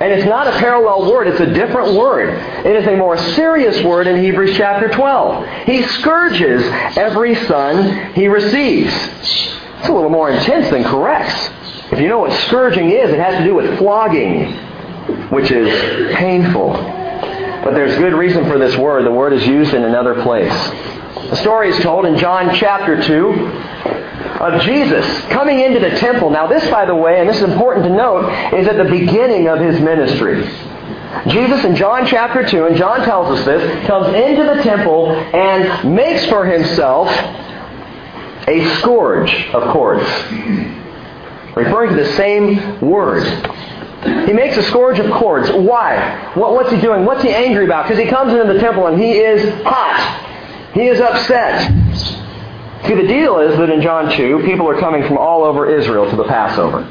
[0.00, 2.30] And it's not a parallel word, it's a different word.
[2.66, 5.46] It is a more serious word in Hebrews chapter 12.
[5.64, 6.62] He scourges
[6.96, 8.92] every son he receives.
[9.82, 11.50] It's a little more intense than corrects.
[11.90, 14.52] If you know what scourging is, it has to do with flogging,
[15.30, 16.72] which is painful.
[16.72, 19.04] But there's good reason for this word.
[19.04, 20.52] The word is used in another place.
[21.30, 23.30] The story is told in John chapter 2
[24.38, 26.30] of Jesus coming into the temple.
[26.30, 29.48] Now, this, by the way, and this is important to note, is at the beginning
[29.48, 30.48] of his ministry.
[31.26, 35.92] Jesus in John chapter 2, and John tells us this, comes into the temple and
[35.92, 37.08] makes for himself
[38.48, 40.04] a scourge of cords.
[41.54, 43.24] Referring to the same word.
[44.26, 45.50] He makes a scourge of cords.
[45.50, 46.32] Why?
[46.34, 47.04] What, what's he doing?
[47.04, 47.84] What's he angry about?
[47.84, 50.72] Because he comes into the temple and he is hot.
[50.74, 51.70] He is upset.
[52.86, 56.10] See, the deal is that in John 2, people are coming from all over Israel
[56.10, 56.88] to the Passover.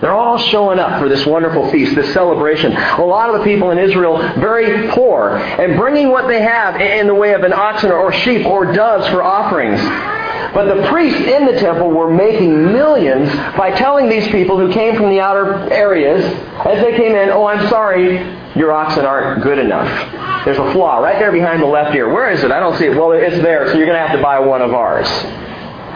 [0.00, 2.76] They're all showing up for this wonderful feast, this celebration.
[2.76, 7.06] A lot of the people in Israel very poor and bringing what they have in
[7.06, 9.80] the way of an oxen or sheep or doves for offerings.
[10.54, 14.96] But the priests in the temple were making millions by telling these people who came
[14.96, 16.22] from the outer areas,
[16.66, 18.16] as they came in, oh, I'm sorry,
[18.54, 20.44] your oxen aren't good enough.
[20.44, 22.12] There's a flaw right there behind the left ear.
[22.12, 22.50] Where is it?
[22.50, 22.96] I don't see it.
[22.96, 25.08] Well, it's there, so you're going to have to buy one of ours.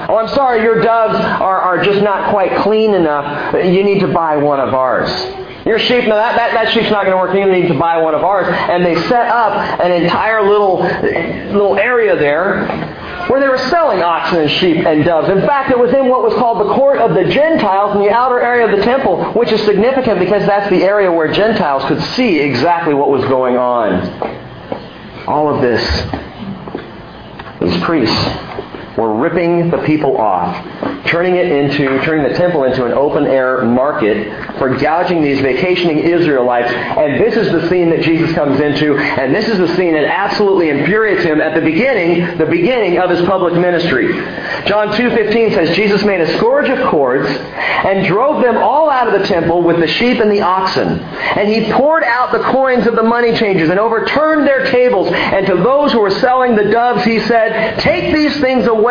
[0.09, 3.55] Oh, I'm sorry, your doves are, are just not quite clean enough.
[3.55, 5.11] You need to buy one of ours.
[5.67, 7.35] Your sheep, no, that, that, that sheep's not going to work.
[7.35, 8.47] You need to buy one of ours.
[8.49, 12.69] And they set up an entire little, little area there
[13.27, 15.29] where they were selling oxen and sheep and doves.
[15.29, 18.11] In fact, it was in what was called the court of the Gentiles in the
[18.11, 22.01] outer area of the temple, which is significant because that's the area where Gentiles could
[22.15, 24.07] see exactly what was going on.
[25.27, 25.83] All of this,
[27.61, 28.15] these priests
[28.97, 30.57] were ripping the people off,
[31.07, 35.99] turning it into, turning the temple into an open air market for gouging these vacationing
[35.99, 36.73] Israelites.
[36.73, 40.05] And this is the scene that Jesus comes into, and this is the scene that
[40.05, 44.15] absolutely infuriates him at the beginning, the beginning of his public ministry.
[44.67, 49.21] John 2.15 says, Jesus made a scourge of cords and drove them all out of
[49.21, 51.01] the temple with the sheep and the oxen.
[51.01, 55.09] And he poured out the coins of the money changers and overturned their tables.
[55.13, 58.86] And to those who were selling the doves, he said, Take these things away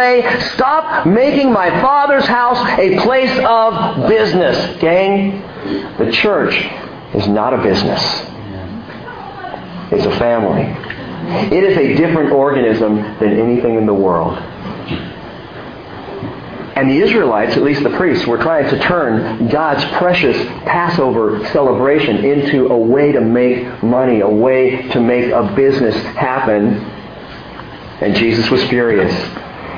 [0.55, 4.79] Stop making my Father's house a place of business.
[4.81, 5.41] Gang,
[5.97, 6.53] the church
[7.15, 8.01] is not a business.
[9.91, 10.63] It's a family.
[11.55, 14.37] It is a different organism than anything in the world.
[16.75, 22.17] And the Israelites, at least the priests, were trying to turn God's precious Passover celebration
[22.25, 26.75] into a way to make money, a way to make a business happen.
[28.01, 29.13] And Jesus was furious.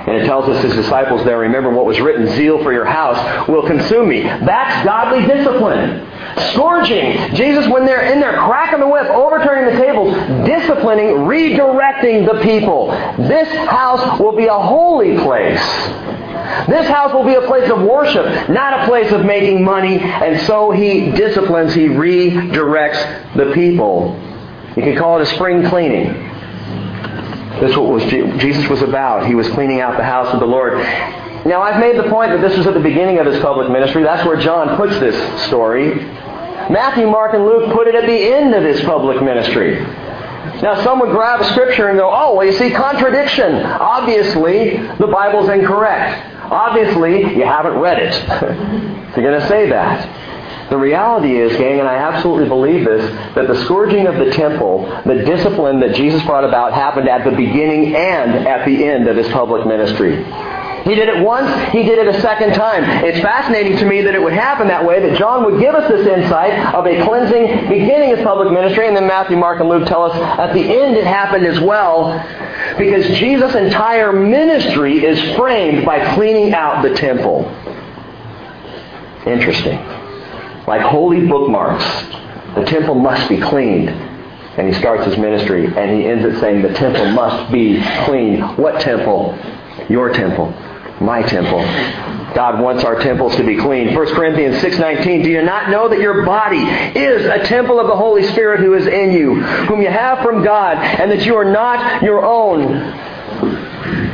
[0.07, 3.49] And it tells us his disciples there, remember what was written, zeal for your house
[3.49, 4.21] will consume me.
[4.23, 6.09] That's godly discipline.
[6.53, 7.35] Scourging.
[7.35, 10.13] Jesus, when they're in there cracking the whip, overturning the tables,
[10.47, 12.87] disciplining, redirecting the people.
[13.27, 15.59] This house will be a holy place.
[16.67, 19.99] This house will be a place of worship, not a place of making money.
[19.99, 24.17] And so he disciplines, he redirects the people.
[24.77, 26.26] You could call it a spring cleaning.
[27.61, 29.25] That's what was Jesus was about.
[29.25, 30.77] He was cleaning out the house of the Lord.
[31.45, 34.03] Now, I've made the point that this was at the beginning of his public ministry.
[34.03, 35.15] That's where John puts this
[35.47, 35.95] story.
[36.69, 39.79] Matthew, Mark, and Luke put it at the end of his public ministry.
[40.61, 43.55] Now, some would grab a scripture and go, oh, well, you see, contradiction.
[43.55, 46.35] Obviously, the Bible's incorrect.
[46.51, 48.13] Obviously, you haven't read it.
[49.15, 50.05] you're going to say that.
[50.69, 54.83] The reality is, gang, and I absolutely believe this, that the scourging of the temple,
[55.05, 59.15] the discipline that Jesus brought about, happened at the beginning and at the end of
[59.15, 60.25] his public ministry.
[60.83, 62.83] He did it once, he did it a second time.
[63.05, 65.89] It's fascinating to me that it would happen that way, that John would give us
[65.89, 69.87] this insight of a cleansing beginning of public ministry, and then Matthew, Mark, and Luke
[69.87, 72.11] tell us at the end it happened as well,
[72.77, 77.49] because Jesus' entire ministry is framed by cleaning out the temple.
[79.25, 79.96] Interesting
[80.67, 81.83] like holy bookmarks.
[82.55, 83.89] The temple must be cleaned.
[83.89, 88.41] And he starts his ministry and he ends it saying the temple must be clean.
[88.57, 89.37] What temple?
[89.87, 90.51] Your temple.
[90.99, 91.59] My temple.
[92.33, 93.93] God wants our temples to be clean.
[93.95, 97.95] 1 Corinthians 6.19, Do you not know that your body is a temple of the
[97.95, 101.45] Holy Spirit who is in you, whom you have from God, and that you are
[101.45, 102.75] not your own?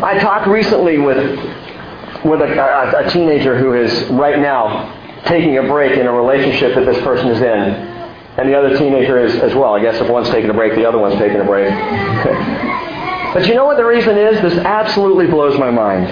[0.04, 1.18] I talked recently with,
[2.26, 6.76] with a, a, a teenager who is right now taking a break in a relationship
[6.76, 7.94] that this person is in.
[8.36, 9.76] And the other teenager is as well.
[9.76, 11.70] I guess if one's taking a break, the other one's taking a break.
[13.34, 14.42] but you know what the reason is?
[14.42, 16.08] This absolutely blows my mind.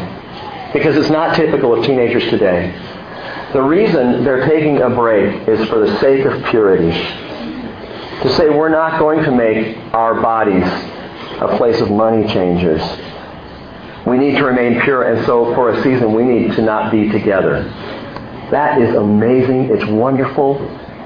[0.72, 2.72] Because it's not typical of teenagers today.
[3.54, 6.92] The reason they're taking a break is for the sake of purity.
[6.92, 10.64] To say we're not going to make our bodies
[11.42, 12.82] a place of money changers.
[14.06, 17.10] We need to remain pure, and so for a season we need to not be
[17.10, 17.64] together.
[18.52, 19.76] That is amazing.
[19.76, 20.58] It's wonderful.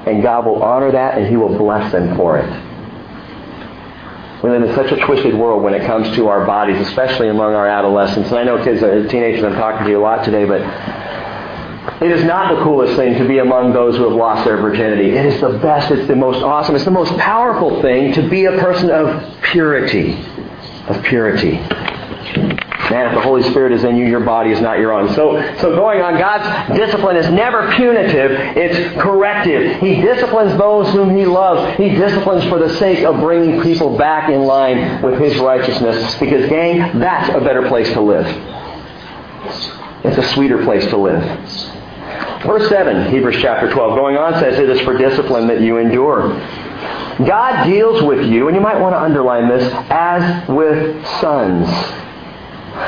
[0.06, 2.50] And God will honor that and He will bless them for it.
[4.44, 7.56] We live in such a twisted world when it comes to our bodies, especially among
[7.56, 8.30] our adolescents.
[8.30, 10.62] And I know kids, uh, teenagers, I'm talking to you a lot today, but
[12.04, 15.12] it is not the coolest thing to be among those who have lost their virginity.
[15.12, 18.46] It is the best, it's the most awesome, it's the most powerful thing to be
[18.46, 20.14] a person of purity.
[20.88, 21.58] Of purity.
[22.26, 25.14] Man, if the Holy Spirit is in you, your body is not your own.
[25.16, 29.82] So, so going on, God's discipline is never punitive, it's corrective.
[29.82, 31.78] He disciplines those whom He loves.
[31.78, 36.16] He disciplines for the sake of bringing people back in line with His righteousness.
[36.20, 38.26] Because, gang, that's a better place to live.
[40.06, 41.24] It's a sweeter place to live.
[42.44, 46.30] Verse 7, Hebrews chapter 12, going on says, It is for discipline that you endure.
[47.26, 51.68] God deals with you, and you might want to underline this, as with sons.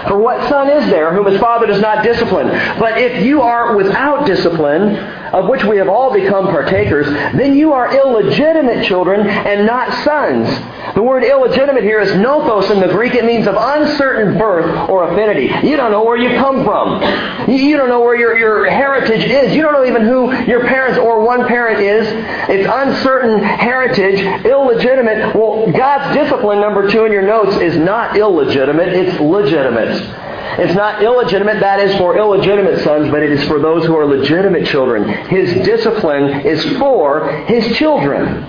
[0.07, 2.47] For what son is there whom his father does not discipline?
[2.79, 4.95] But if you are without discipline,
[5.33, 10.47] of which we have all become partakers, then you are illegitimate children and not sons.
[10.95, 13.13] The word illegitimate here is nothos in the Greek.
[13.13, 15.51] It means of uncertain birth or affinity.
[15.67, 17.01] You don't know where you come from.
[17.49, 19.55] You don't know where your, your heritage is.
[19.55, 22.07] You don't know even who your parents or one parent is.
[22.49, 25.35] It's uncertain heritage, illegitimate.
[25.35, 28.89] Well, God's discipline, number two in your notes, is not illegitimate.
[28.89, 30.26] It's legitimate.
[30.57, 34.05] It's not illegitimate, that is for illegitimate sons, but it is for those who are
[34.05, 35.07] legitimate children.
[35.27, 38.43] His discipline is for his children.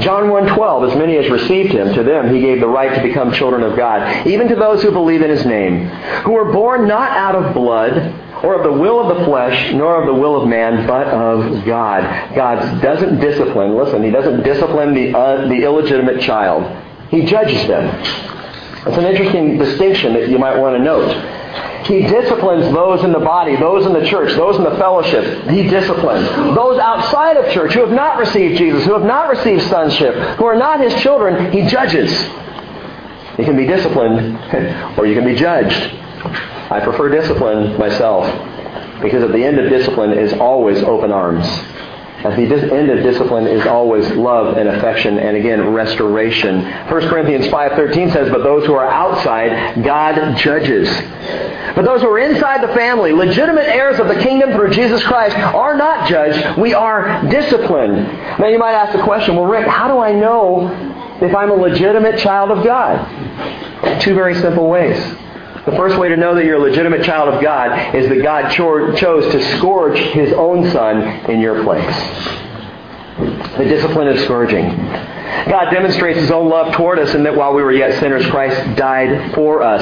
[0.00, 3.32] John 1:12 As many as received him to them he gave the right to become
[3.32, 5.86] children of God even to those who believe in his name
[6.24, 10.00] who were born not out of blood or of the will of the flesh nor
[10.00, 12.02] of the will of man but of God.
[12.34, 16.64] God doesn't discipline, listen, he doesn't discipline the uh, the illegitimate child.
[17.10, 18.33] He judges them.
[18.86, 21.08] It's an interesting distinction that you might want to note.
[21.86, 25.48] He disciplines those in the body, those in the church, those in the fellowship.
[25.48, 26.26] He disciplines.
[26.54, 30.44] Those outside of church who have not received Jesus, who have not received sonship, who
[30.44, 32.10] are not his children, he judges.
[33.38, 34.36] You can be disciplined
[34.98, 35.94] or you can be judged.
[36.70, 38.24] I prefer discipline myself
[39.02, 41.46] because at the end of discipline is always open arms.
[42.24, 46.62] The end of discipline is always love and affection and again restoration.
[46.64, 50.88] 1 Corinthians 5.13 says, But those who are outside, God judges.
[51.74, 55.36] But those who are inside the family, legitimate heirs of the kingdom through Jesus Christ,
[55.36, 56.58] are not judged.
[56.58, 58.06] We are disciplined.
[58.38, 60.70] Now you might ask the question, well Rick, how do I know
[61.20, 64.00] if I'm a legitimate child of God?
[64.00, 64.96] Two very simple ways.
[65.66, 68.50] The first way to know that you're a legitimate child of God is that God
[68.50, 71.00] cho- chose to scourge his own son
[71.30, 71.96] in your place.
[73.56, 74.68] The discipline of scourging.
[75.48, 78.76] God demonstrates his own love toward us in that while we were yet sinners, Christ
[78.76, 79.80] died for us.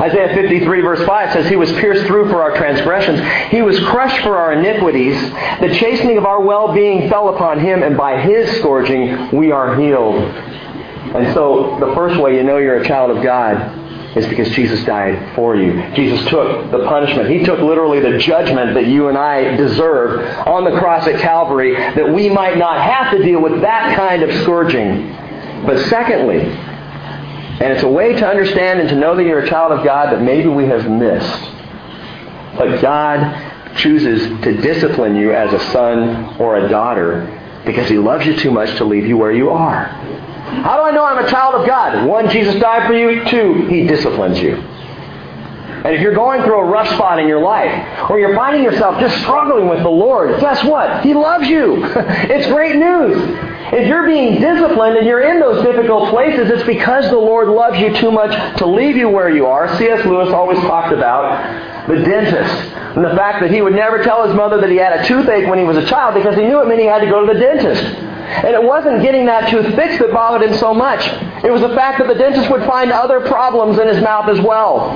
[0.00, 3.20] Isaiah 53 verse 5 says, He was pierced through for our transgressions.
[3.50, 5.20] He was crushed for our iniquities.
[5.60, 10.14] The chastening of our well-being fell upon Him, and by His scourging we are healed.
[10.14, 13.79] And so, the first way you know you're a child of God
[14.16, 15.72] is because Jesus died for you.
[15.94, 17.30] Jesus took the punishment.
[17.30, 21.74] He took literally the judgment that you and I deserve on the cross at Calvary
[21.74, 25.12] that we might not have to deal with that kind of scourging.
[25.64, 29.70] But secondly, and it's a way to understand and to know that you're a child
[29.70, 31.40] of God that maybe we have missed.
[32.56, 38.26] But God chooses to discipline you as a son or a daughter because he loves
[38.26, 39.86] you too much to leave you where you are.
[40.62, 42.06] How do I know I'm a child of God?
[42.06, 43.24] One, Jesus died for you.
[43.26, 44.56] Two, He disciplines you.
[45.82, 49.00] And if you're going through a rough spot in your life, or you're finding yourself
[49.00, 51.02] just struggling with the Lord, guess what?
[51.02, 51.82] He loves you.
[51.86, 53.16] it's great news.
[53.72, 57.78] If you're being disciplined and you're in those difficult places, it's because the Lord loves
[57.78, 59.74] you too much to leave you where you are.
[59.78, 60.04] C.S.
[60.04, 62.52] Lewis always talked about the dentist
[62.96, 65.48] and the fact that he would never tell his mother that he had a toothache
[65.48, 67.32] when he was a child because he knew it meant he had to go to
[67.32, 68.09] the dentist.
[68.30, 71.00] And it wasn't getting that tooth fixed that bothered him so much.
[71.44, 74.40] It was the fact that the dentist would find other problems in his mouth as
[74.40, 74.94] well.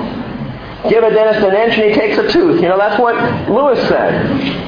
[0.89, 2.61] Give a dentist an inch and he takes a tooth.
[2.61, 3.15] You know, that's what
[3.49, 4.63] Lewis said.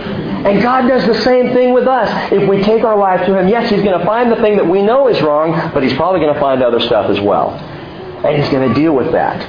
[0.46, 2.32] And God does the same thing with us.
[2.32, 4.68] If we take our life to Him, yes, He's going to find the thing that
[4.68, 7.52] we know is wrong, but He's probably going to find other stuff as well.
[8.24, 9.42] And He's going to deal with that.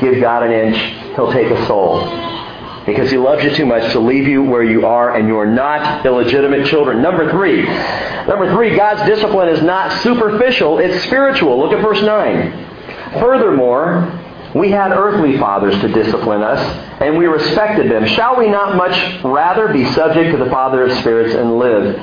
[0.00, 0.76] Give God an inch,
[1.14, 2.39] He'll take a soul
[2.90, 5.46] because he loves you too much to leave you where you are and you are
[5.46, 7.00] not illegitimate children.
[7.00, 7.62] Number three.
[7.62, 11.58] Number three, God's discipline is not superficial, it's spiritual.
[11.58, 13.20] Look at verse 9.
[13.20, 14.20] Furthermore,
[14.54, 16.60] we had earthly fathers to discipline us,
[17.00, 18.04] and we respected them.
[18.06, 21.94] Shall we not much rather be subject to the Father of spirits and live?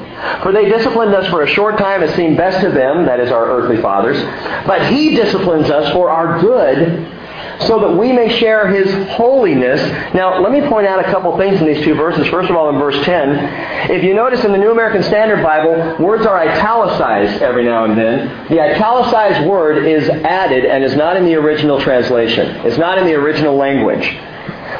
[0.43, 3.32] For they disciplined us for a short time as seemed best to them, that is
[3.32, 4.17] our earthly fathers,
[4.65, 7.16] but he disciplines us for our good
[7.62, 9.82] so that we may share his holiness.
[10.13, 12.28] Now, let me point out a couple things in these two verses.
[12.28, 16.04] First of all, in verse 10, if you notice in the New American Standard Bible,
[16.04, 18.48] words are italicized every now and then.
[18.50, 22.65] The italicized word is added and is not in the original translation.
[22.65, 24.17] It's not in the original language.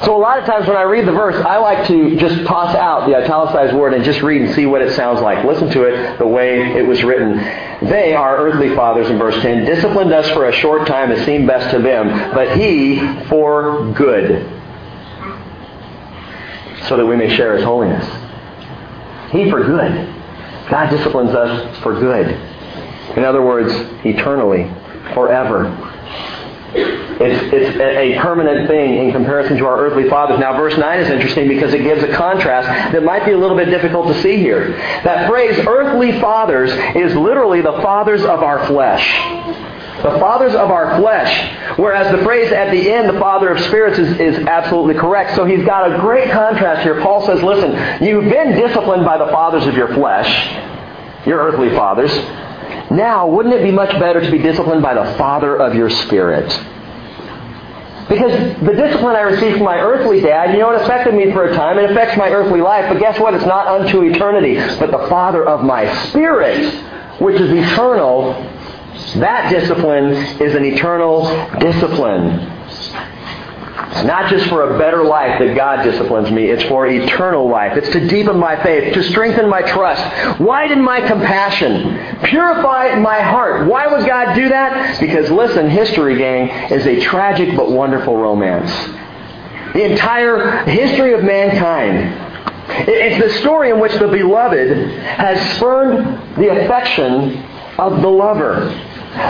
[0.04, 2.76] So a lot of times when I read the verse, I like to just toss
[2.76, 5.44] out the italicized word and just read and see what it sounds like.
[5.44, 7.38] Listen to it the way it was written.
[7.88, 11.48] They, our earthly fathers in verse 10, disciplined us for a short time as seemed
[11.48, 14.44] best to them, but he for good,
[16.88, 18.06] so that we may share his holiness.
[19.32, 20.14] He for good.
[20.70, 22.28] God disciplines us for good.
[23.18, 23.74] In other words,
[24.06, 24.70] eternally,
[25.14, 25.66] forever.
[26.74, 30.40] It's, it's a permanent thing in comparison to our earthly fathers.
[30.40, 33.56] Now, verse 9 is interesting because it gives a contrast that might be a little
[33.56, 34.72] bit difficult to see here.
[35.04, 39.06] That phrase, earthly fathers, is literally the fathers of our flesh.
[40.04, 41.80] The fathers of our flesh.
[41.80, 45.36] Whereas the phrase at the end, the father of spirits, is, is absolutely correct.
[45.36, 47.02] So he's got a great contrast here.
[47.02, 52.12] Paul says, listen, you've been disciplined by the fathers of your flesh, your earthly fathers.
[52.90, 56.48] Now, wouldn't it be much better to be disciplined by the father of your spirit?
[58.08, 58.32] Because
[58.62, 61.54] the discipline I received from my earthly dad, you know, it affected me for a
[61.54, 61.78] time.
[61.78, 62.86] It affects my earthly life.
[62.88, 63.34] But guess what?
[63.34, 64.56] It's not unto eternity.
[64.80, 66.74] But the Father of my spirit,
[67.20, 68.32] which is eternal,
[69.18, 71.26] that discipline is an eternal
[71.60, 72.54] discipline.
[73.80, 76.50] It's not just for a better life that God disciplines me.
[76.50, 77.78] It's for eternal life.
[77.78, 83.68] It's to deepen my faith, to strengthen my trust, widen my compassion, purify my heart.
[83.68, 85.00] Why would God do that?
[85.00, 88.72] Because listen, history, gang, is a tragic but wonderful romance.
[89.74, 92.26] The entire history of mankind
[92.70, 97.44] it's the story in which the beloved has spurned the affection
[97.80, 98.70] of the lover.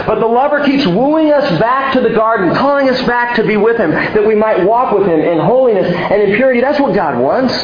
[0.06, 3.56] But the lover keeps wooing us back to the garden, calling us back to be
[3.56, 6.60] with him, that we might walk with him in holiness and in purity.
[6.60, 7.54] That's what God wants.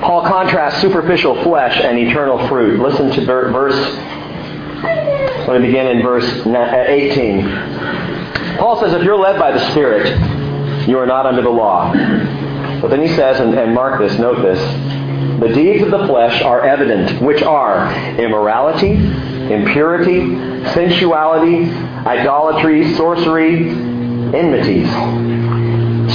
[0.00, 2.80] Paul contrasts superficial flesh and eternal fruit.
[2.80, 3.76] Listen to verse.
[5.48, 8.58] Let me begin in verse uh, 18.
[8.58, 10.06] Paul says, If you're led by the Spirit,
[10.88, 11.92] you are not under the law.
[12.80, 14.60] But then he says, and, and mark this, note this,
[15.40, 18.92] the deeds of the flesh are evident, which are immorality,
[19.52, 20.20] impurity,
[20.72, 21.66] sensuality,
[22.06, 24.88] idolatry, sorcery, enmities,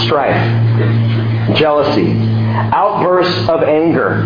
[0.06, 2.14] strife, jealousy,
[2.74, 4.24] outbursts of anger,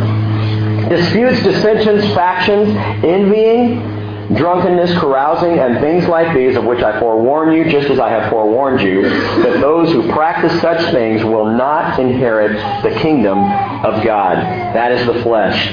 [0.89, 2.69] disputes, dissensions, factions,
[3.03, 8.09] envying, drunkenness, carousing, and things like these, of which I forewarn you, just as I
[8.09, 12.53] have forewarned you, that those who practice such things will not inherit
[12.83, 14.37] the kingdom of God.
[14.37, 15.67] That is the flesh.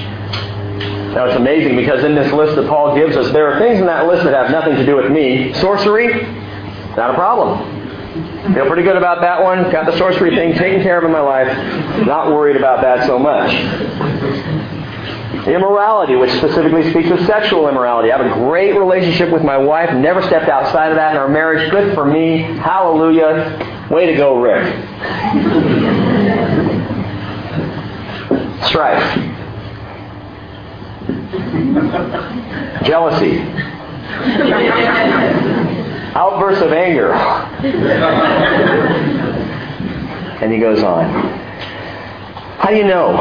[1.12, 3.86] Now it's amazing because in this list that Paul gives us, there are things in
[3.86, 5.52] that list that have nothing to do with me.
[5.54, 6.22] Sorcery,
[6.96, 7.80] not a problem.
[8.54, 9.70] Feel pretty good about that one.
[9.70, 11.48] Got the sorcery thing taken care of in my life.
[12.06, 13.52] Not worried about that so much.
[15.46, 18.10] Immorality, which specifically speaks of sexual immorality.
[18.10, 19.92] I have a great relationship with my wife.
[19.94, 21.70] Never stepped outside of that in our marriage.
[21.70, 22.38] Good for me.
[22.38, 23.88] Hallelujah.
[23.90, 24.64] Way to go, Rick.
[28.64, 29.31] Strife.
[32.84, 33.40] Jealousy.
[36.14, 37.12] Outbursts of anger.
[40.42, 41.08] and he goes on.
[42.58, 43.16] How do you know?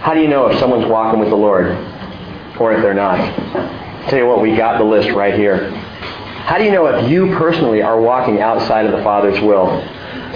[0.00, 1.66] How do you know if someone's walking with the Lord
[2.60, 3.18] or if they're not?
[3.18, 5.70] I'll tell you what, we got the list right here.
[5.70, 9.80] How do you know if you personally are walking outside of the Father's will?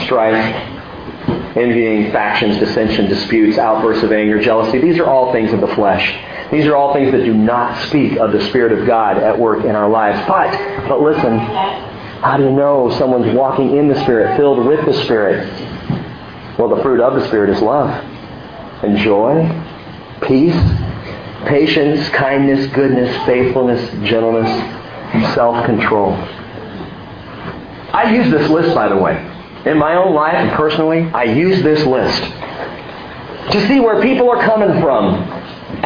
[0.04, 0.34] Strife,
[1.56, 4.80] envying, factions, dissension, disputes, outbursts of anger, jealousy.
[4.80, 6.12] These are all things of the flesh.
[6.50, 9.64] These are all things that do not speak of the Spirit of God at work
[9.64, 10.26] in our lives.
[10.28, 10.52] But,
[10.88, 15.46] but listen, how do you know someone's walking in the Spirit, filled with the Spirit?
[16.58, 17.90] Well, the fruit of the Spirit is love
[18.82, 19.48] and joy,
[20.22, 20.56] peace,
[21.46, 26.12] patience, kindness, goodness, faithfulness, gentleness, self-control.
[27.92, 29.16] I use this list, by the way.
[29.66, 32.22] In my own life and personally, I use this list
[33.52, 35.35] to see where people are coming from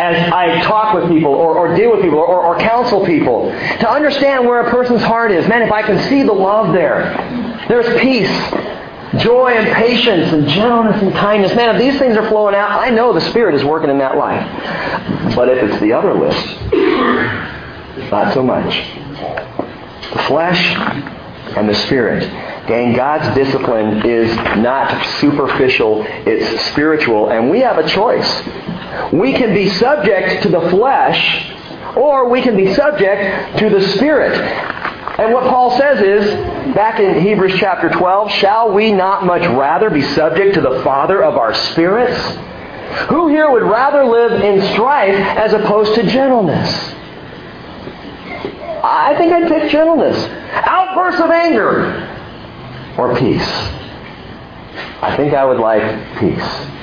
[0.01, 3.91] as I talk with people or, or deal with people or, or counsel people to
[3.91, 5.47] understand where a person's heart is.
[5.47, 7.13] Man, if I can see the love there,
[7.69, 8.31] there's peace,
[9.23, 11.55] joy and patience and gentleness and kindness.
[11.55, 14.17] Man, if these things are flowing out, I know the Spirit is working in that
[14.17, 15.37] life.
[15.37, 16.47] But if it's the other list,
[18.11, 18.75] not so much.
[20.15, 20.75] The flesh
[21.59, 22.23] and the Spirit.
[22.67, 28.29] Gang, God's discipline is not superficial, it's spiritual, and we have a choice.
[29.13, 31.53] We can be subject to the flesh,
[31.97, 34.39] or we can be subject to the Spirit.
[35.19, 39.91] And what Paul says is, back in Hebrews chapter 12, shall we not much rather
[39.91, 42.19] be subject to the Father of our spirits?
[43.09, 46.95] Who here would rather live in strife as opposed to gentleness?
[48.83, 50.17] I think I'd pick gentleness.
[50.53, 52.07] Outbursts of anger
[52.97, 53.49] or peace.
[55.03, 55.83] I think I would like
[56.19, 56.80] peace.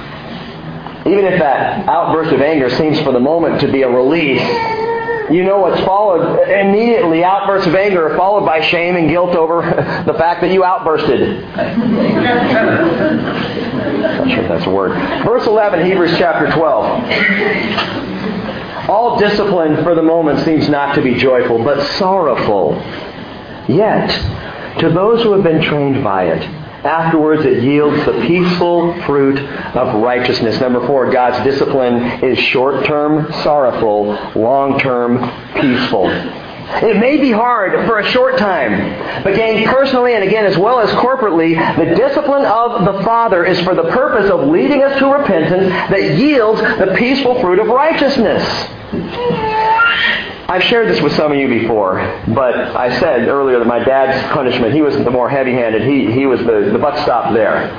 [1.07, 4.41] Even if that outburst of anger seems for the moment to be a release,
[5.29, 6.49] you know what's followed.
[6.49, 9.61] Immediately, outbursts of anger are followed by shame and guilt over
[10.05, 11.41] the fact that you outbursted.
[14.01, 14.91] Not sure if that's a word.
[15.23, 18.89] Verse 11, Hebrews chapter 12.
[18.89, 22.75] All discipline for the moment seems not to be joyful, but sorrowful.
[23.67, 24.09] Yet,
[24.79, 30.01] to those who have been trained by it, afterwards it yields the peaceful fruit of
[30.01, 30.59] righteousness.
[30.59, 35.19] Number four, God's discipline is short-term sorrowful, long-term
[35.59, 36.09] peaceful.
[36.69, 40.79] It may be hard for a short time, but gain personally and again as well
[40.79, 45.07] as corporately, the discipline of the Father is for the purpose of leading us to
[45.07, 48.43] repentance that yields the peaceful fruit of righteousness.
[50.49, 51.95] I've shared this with some of you before,
[52.33, 55.81] but I said earlier that my dad's punishment, he was the more heavy-handed.
[55.81, 57.69] He, he was the, the butt stop there,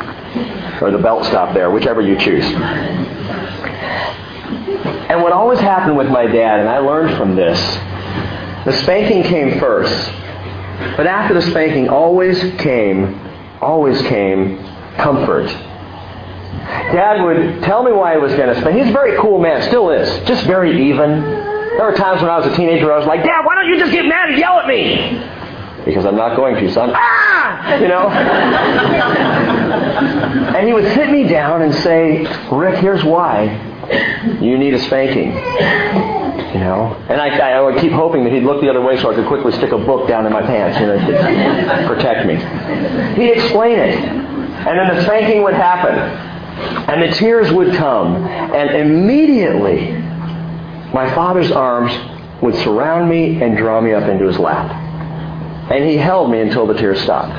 [0.82, 2.44] or the belt stop there, whichever you choose.
[5.08, 7.58] And what always happened with my dad, and I learned from this,
[8.66, 9.94] the spanking came first.
[10.98, 13.18] But after the spanking always came,
[13.62, 14.58] always came
[14.96, 15.46] comfort.
[16.92, 18.76] Dad would tell me why he was going to spank.
[18.76, 21.56] He's a very cool man, still is, just very even.
[21.76, 23.78] There were times when I was a teenager I was like, Dad, why don't you
[23.78, 25.20] just get mad and yell at me?
[25.84, 26.90] Because I'm not going to, son.
[26.92, 27.76] Ah!
[27.78, 28.08] You know?
[30.56, 33.44] and he would sit me down and say, Rick, here's why.
[34.40, 35.32] You need a spanking.
[35.32, 36.94] You know?
[37.08, 39.26] And I, I would keep hoping that he'd look the other way so I could
[39.26, 40.98] quickly stick a book down in my pants, you know,
[41.86, 42.36] protect me.
[43.14, 43.94] He'd explain it.
[43.94, 45.94] And then the spanking would happen.
[46.88, 48.16] And the tears would come.
[48.26, 50.07] And immediately,
[50.98, 51.92] my father's arms
[52.42, 54.68] would surround me and draw me up into his lap.
[55.70, 57.34] And he held me until the tears stopped.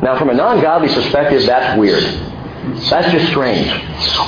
[0.00, 2.04] Now, from a non-godly perspective, that's weird.
[2.88, 3.68] That's just strange.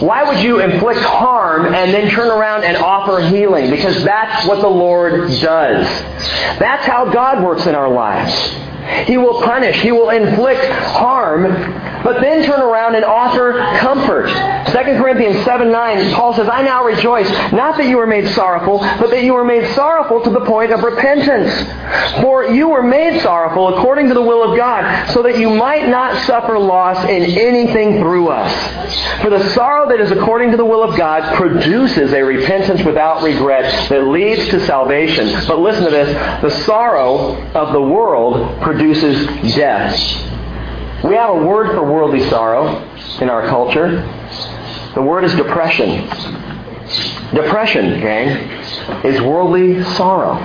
[0.03, 3.70] Why would you inflict harm and then turn around and offer healing?
[3.70, 5.86] Because that's what the Lord does.
[6.59, 8.34] That's how God works in our lives.
[9.07, 9.80] He will punish.
[9.80, 11.43] He will inflict harm,
[12.03, 14.28] but then turn around and offer comfort.
[14.28, 18.78] 2 Corinthians 7 9, Paul says, I now rejoice, not that you were made sorrowful,
[18.78, 21.53] but that you were made sorrowful to the point of repentance.
[22.20, 25.89] For you were made sorrowful according to the will of God, so that you might
[25.89, 29.22] not suffer loss in anything through us.
[29.22, 33.22] For the sorrow that is according to the will of God produces a repentance without
[33.22, 35.32] regret that leads to salvation.
[35.47, 36.09] But listen to this
[36.43, 38.77] the sorrow of the world produces
[39.54, 39.94] death.
[41.04, 42.82] We have a word for worldly sorrow
[43.20, 44.02] in our culture.
[44.94, 46.08] The word is depression.
[47.34, 48.28] Depression, gang,
[49.04, 50.36] is worldly sorrow.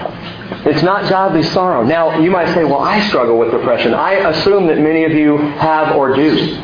[0.65, 1.83] It's not godly sorrow.
[1.83, 3.93] Now, you might say, well, I struggle with depression.
[3.93, 6.61] I assume that many of you have or do.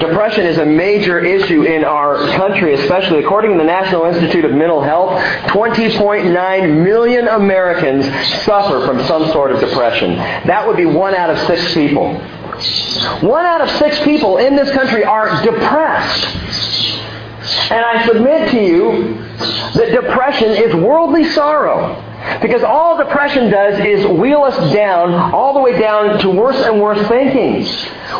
[0.00, 4.50] Depression is a major issue in our country, especially according to the National Institute of
[4.52, 5.20] Mental Health.
[5.48, 8.04] 20.9 million Americans
[8.42, 10.16] suffer from some sort of depression.
[10.46, 12.14] That would be one out of six people.
[13.20, 16.26] One out of six people in this country are depressed.
[17.70, 19.14] And I submit to you
[19.74, 22.02] that depression is worldly sorrow.
[22.40, 26.80] Because all depression does is wheel us down, all the way down to worse and
[26.80, 27.64] worse thinking.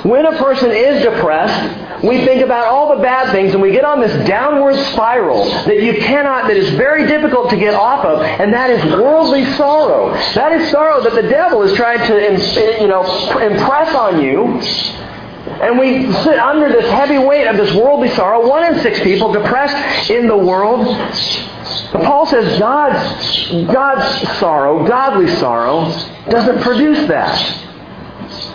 [0.09, 3.85] When a person is depressed, we think about all the bad things and we get
[3.85, 8.21] on this downward spiral that you cannot, that is very difficult to get off of,
[8.21, 10.13] and that is worldly sorrow.
[10.35, 13.03] That is sorrow that the devil is trying to, you know,
[13.41, 14.61] impress on you.
[15.63, 18.47] And we sit under this heavy weight of this worldly sorrow.
[18.47, 20.87] One in six people depressed in the world.
[21.93, 25.85] But Paul says God's, God's sorrow, godly sorrow,
[26.29, 27.61] doesn't produce that.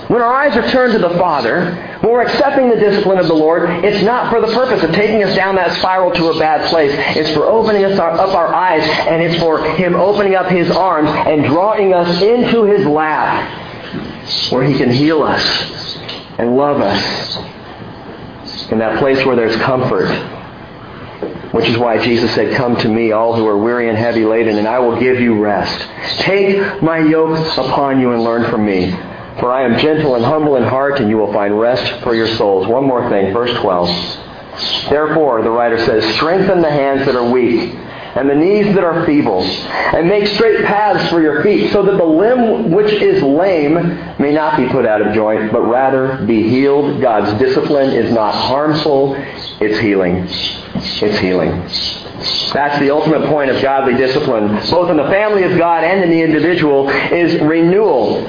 [0.09, 3.35] When our eyes are turned to the Father, when we're accepting the discipline of the
[3.35, 6.67] Lord, it's not for the purpose of taking us down that spiral to a bad
[6.69, 6.91] place.
[7.15, 11.09] It's for opening us up our eyes, and it's for Him opening up His arms
[11.09, 15.97] and drawing us into His lap, where He can heal us
[16.39, 17.37] and love us
[18.71, 20.38] in that place where there's comfort.
[21.51, 24.57] Which is why Jesus said, Come to me, all who are weary and heavy laden,
[24.57, 25.87] and I will give you rest.
[26.21, 28.91] Take my yoke upon you and learn from me.
[29.39, 32.27] For I am gentle and humble in heart, and you will find rest for your
[32.27, 32.67] souls.
[32.67, 34.89] One more thing, verse 12.
[34.89, 37.73] Therefore, the writer says, Strengthen the hands that are weak
[38.15, 41.97] and the knees that are feeble, and make straight paths for your feet, so that
[41.97, 43.73] the limb which is lame
[44.19, 47.01] may not be put out of joint, but rather be healed.
[47.01, 49.15] God's discipline is not harmful,
[49.61, 50.25] It's healing.
[50.75, 51.51] It's healing.
[52.53, 56.09] That's the ultimate point of godly discipline, both in the family of God and in
[56.09, 58.25] the individual, is renewal,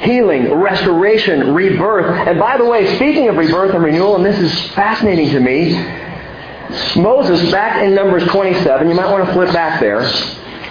[0.00, 2.28] healing, restoration, rebirth.
[2.28, 5.72] And by the way, speaking of rebirth and renewal, and this is fascinating to me,
[6.96, 10.02] Moses, back in Numbers 27, you might want to flip back there.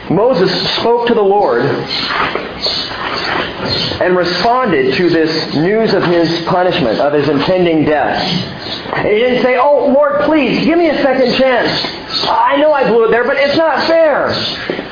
[0.10, 1.66] Moses spoke to the Lord
[4.02, 8.22] and responded to this news of his punishment, of his impending death.
[8.96, 11.70] And he didn't say, Oh, Lord, please, give me a second chance.
[12.30, 14.30] I know I blew it there, but it's not fair.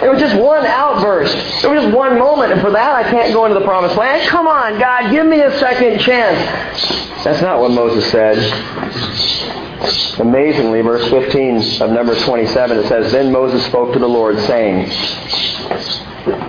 [0.03, 1.35] It was just one outburst.
[1.63, 4.27] It was just one moment, and for that I can't go into the promised land.
[4.27, 7.23] Come on, God, give me a second chance.
[7.23, 8.37] That's not what Moses said.
[10.19, 14.87] Amazingly, verse 15 of Numbers 27, it says, Then Moses spoke to the Lord, saying,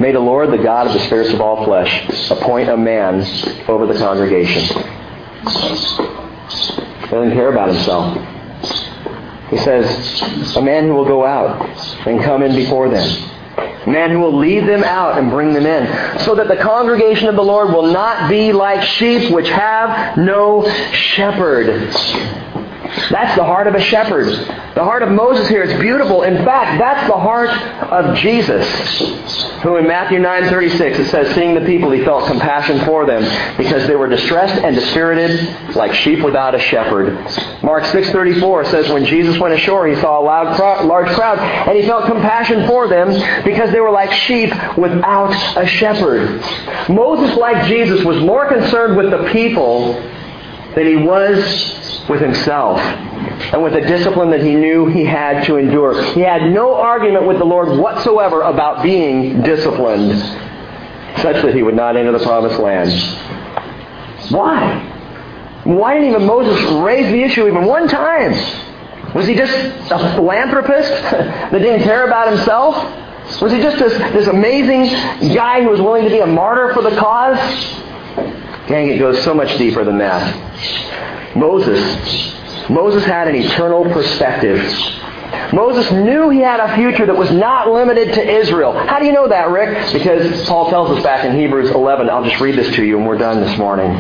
[0.01, 3.21] May the Lord, the God of the spirits of all flesh, appoint a man
[3.69, 4.63] over the congregation.
[7.03, 8.17] He doesn't care about himself.
[9.51, 11.61] He says, a man who will go out
[12.07, 13.33] and come in before them.
[13.59, 16.19] A man who will lead them out and bring them in.
[16.21, 20.69] So that the congregation of the Lord will not be like sheep which have no
[20.93, 21.93] shepherd.
[23.11, 24.27] That's the heart of a shepherd.
[24.75, 26.23] The heart of Moses here is beautiful.
[26.23, 28.67] In fact, that's the heart of Jesus,
[29.63, 33.23] who in Matthew 9:36 it says, seeing the people, he felt compassion for them
[33.57, 37.15] because they were distressed and dispirited like sheep without a shepherd.
[37.63, 41.87] Mark 6:34 says, when Jesus went ashore, he saw a loud large crowd, and he
[41.87, 43.09] felt compassion for them
[43.45, 46.43] because they were like sheep without a shepherd.
[46.89, 49.95] Moses, like Jesus, was more concerned with the people
[50.77, 55.57] than he was with himself and with the discipline that he knew he had to
[55.57, 56.01] endure.
[56.13, 60.19] He had no argument with the Lord whatsoever about being disciplined,
[61.23, 62.91] such that he would not enter the promised land.
[64.31, 64.93] Why?
[65.65, 68.33] Why didn't even Moses raise the issue even one time?
[69.15, 69.55] Was he just
[69.91, 72.77] a philanthropist that didn't care about himself?
[73.41, 74.85] Was he just this, this amazing
[75.35, 77.39] guy who was willing to be a martyr for the cause?
[78.67, 81.37] Gang, it goes so much deeper than that.
[81.37, 81.79] Moses,
[82.69, 84.61] Moses had an eternal perspective.
[85.53, 88.73] Moses knew he had a future that was not limited to Israel.
[88.73, 89.93] How do you know that, Rick?
[89.93, 92.11] Because Paul tells us back in Hebrews 11.
[92.11, 93.93] I'll just read this to you and we're done this morning.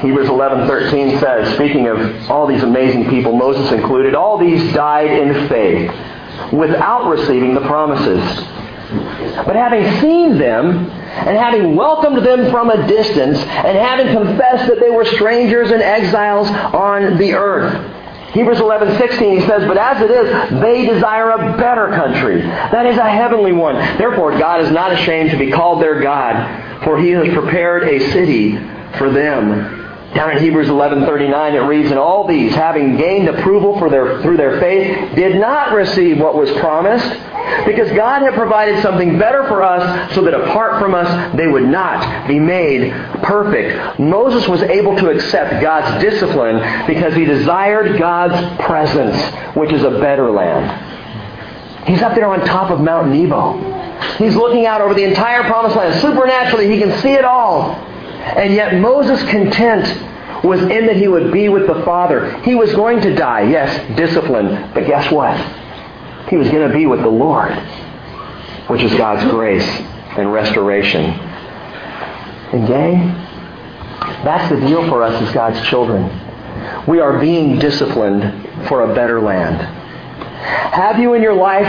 [0.00, 5.48] Hebrews 11:13 says, speaking of all these amazing people, Moses included, all these died in
[5.48, 5.90] faith
[6.52, 8.22] without receiving the promises.
[9.46, 14.80] But having seen them and having welcomed them from a distance and having confessed that
[14.80, 17.92] they were strangers and exiles on the earth.
[18.32, 22.98] Hebrews 11:16 he says, "But as it is, they desire a better country, that is
[22.98, 23.76] a heavenly one.
[23.96, 26.44] Therefore God is not ashamed to be called their God,
[26.82, 28.58] for he has prepared a city
[28.98, 29.82] for them."
[30.14, 34.36] Down in Hebrews 11:39 it reads, "And all these, having gained approval for their, through
[34.36, 37.16] their faith, did not receive what was promised,
[37.66, 41.68] because God had provided something better for us, so that apart from us they would
[41.68, 42.92] not be made
[43.22, 49.16] perfect." Moses was able to accept God's discipline because he desired God's presence,
[49.54, 50.92] which is a better land.
[51.86, 53.58] He's up there on top of Mount Nebo.
[54.18, 56.00] He's looking out over the entire promised land.
[56.00, 57.72] Supernaturally, he can see it all.
[58.36, 59.86] And yet Moses' content
[60.44, 62.38] was in that he would be with the Father.
[62.42, 64.70] He was going to die, yes, discipline.
[64.74, 65.36] but guess what?
[66.28, 67.52] He was going to be with the Lord,
[68.68, 69.66] which is God's grace
[70.16, 71.04] and restoration.
[71.04, 73.08] And gang,
[74.24, 76.04] that's the deal for us as God's children.
[76.86, 79.60] We are being disciplined for a better land.
[79.60, 81.66] Have you in your life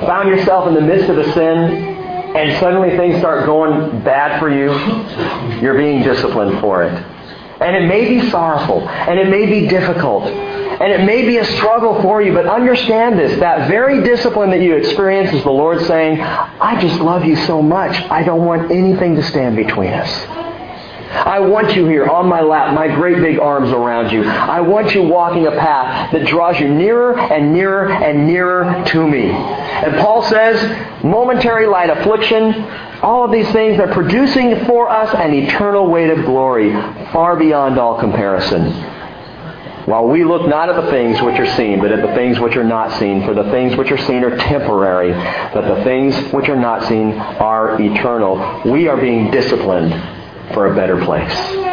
[0.00, 1.94] found yourself in the midst of a sin
[2.36, 4.70] and suddenly things start going bad for you,
[5.60, 7.15] you're being disciplined for it.
[7.60, 11.44] And it may be sorrowful, and it may be difficult, and it may be a
[11.44, 13.38] struggle for you, but understand this.
[13.40, 17.62] That very discipline that you experience is the Lord saying, I just love you so
[17.62, 20.45] much, I don't want anything to stand between us.
[21.10, 24.24] I want you here on my lap, my great big arms around you.
[24.24, 29.06] I want you walking a path that draws you nearer and nearer and nearer to
[29.06, 29.30] me.
[29.30, 32.54] And Paul says, momentary light affliction,
[33.02, 36.72] all of these things are producing for us an eternal weight of glory,
[37.12, 38.72] far beyond all comparison.
[39.86, 42.56] While we look not at the things which are seen, but at the things which
[42.56, 43.24] are not seen.
[43.24, 45.12] For the things which are seen are temporary,
[45.54, 48.62] but the things which are not seen are eternal.
[48.66, 49.92] We are being disciplined
[50.52, 51.66] for a better place.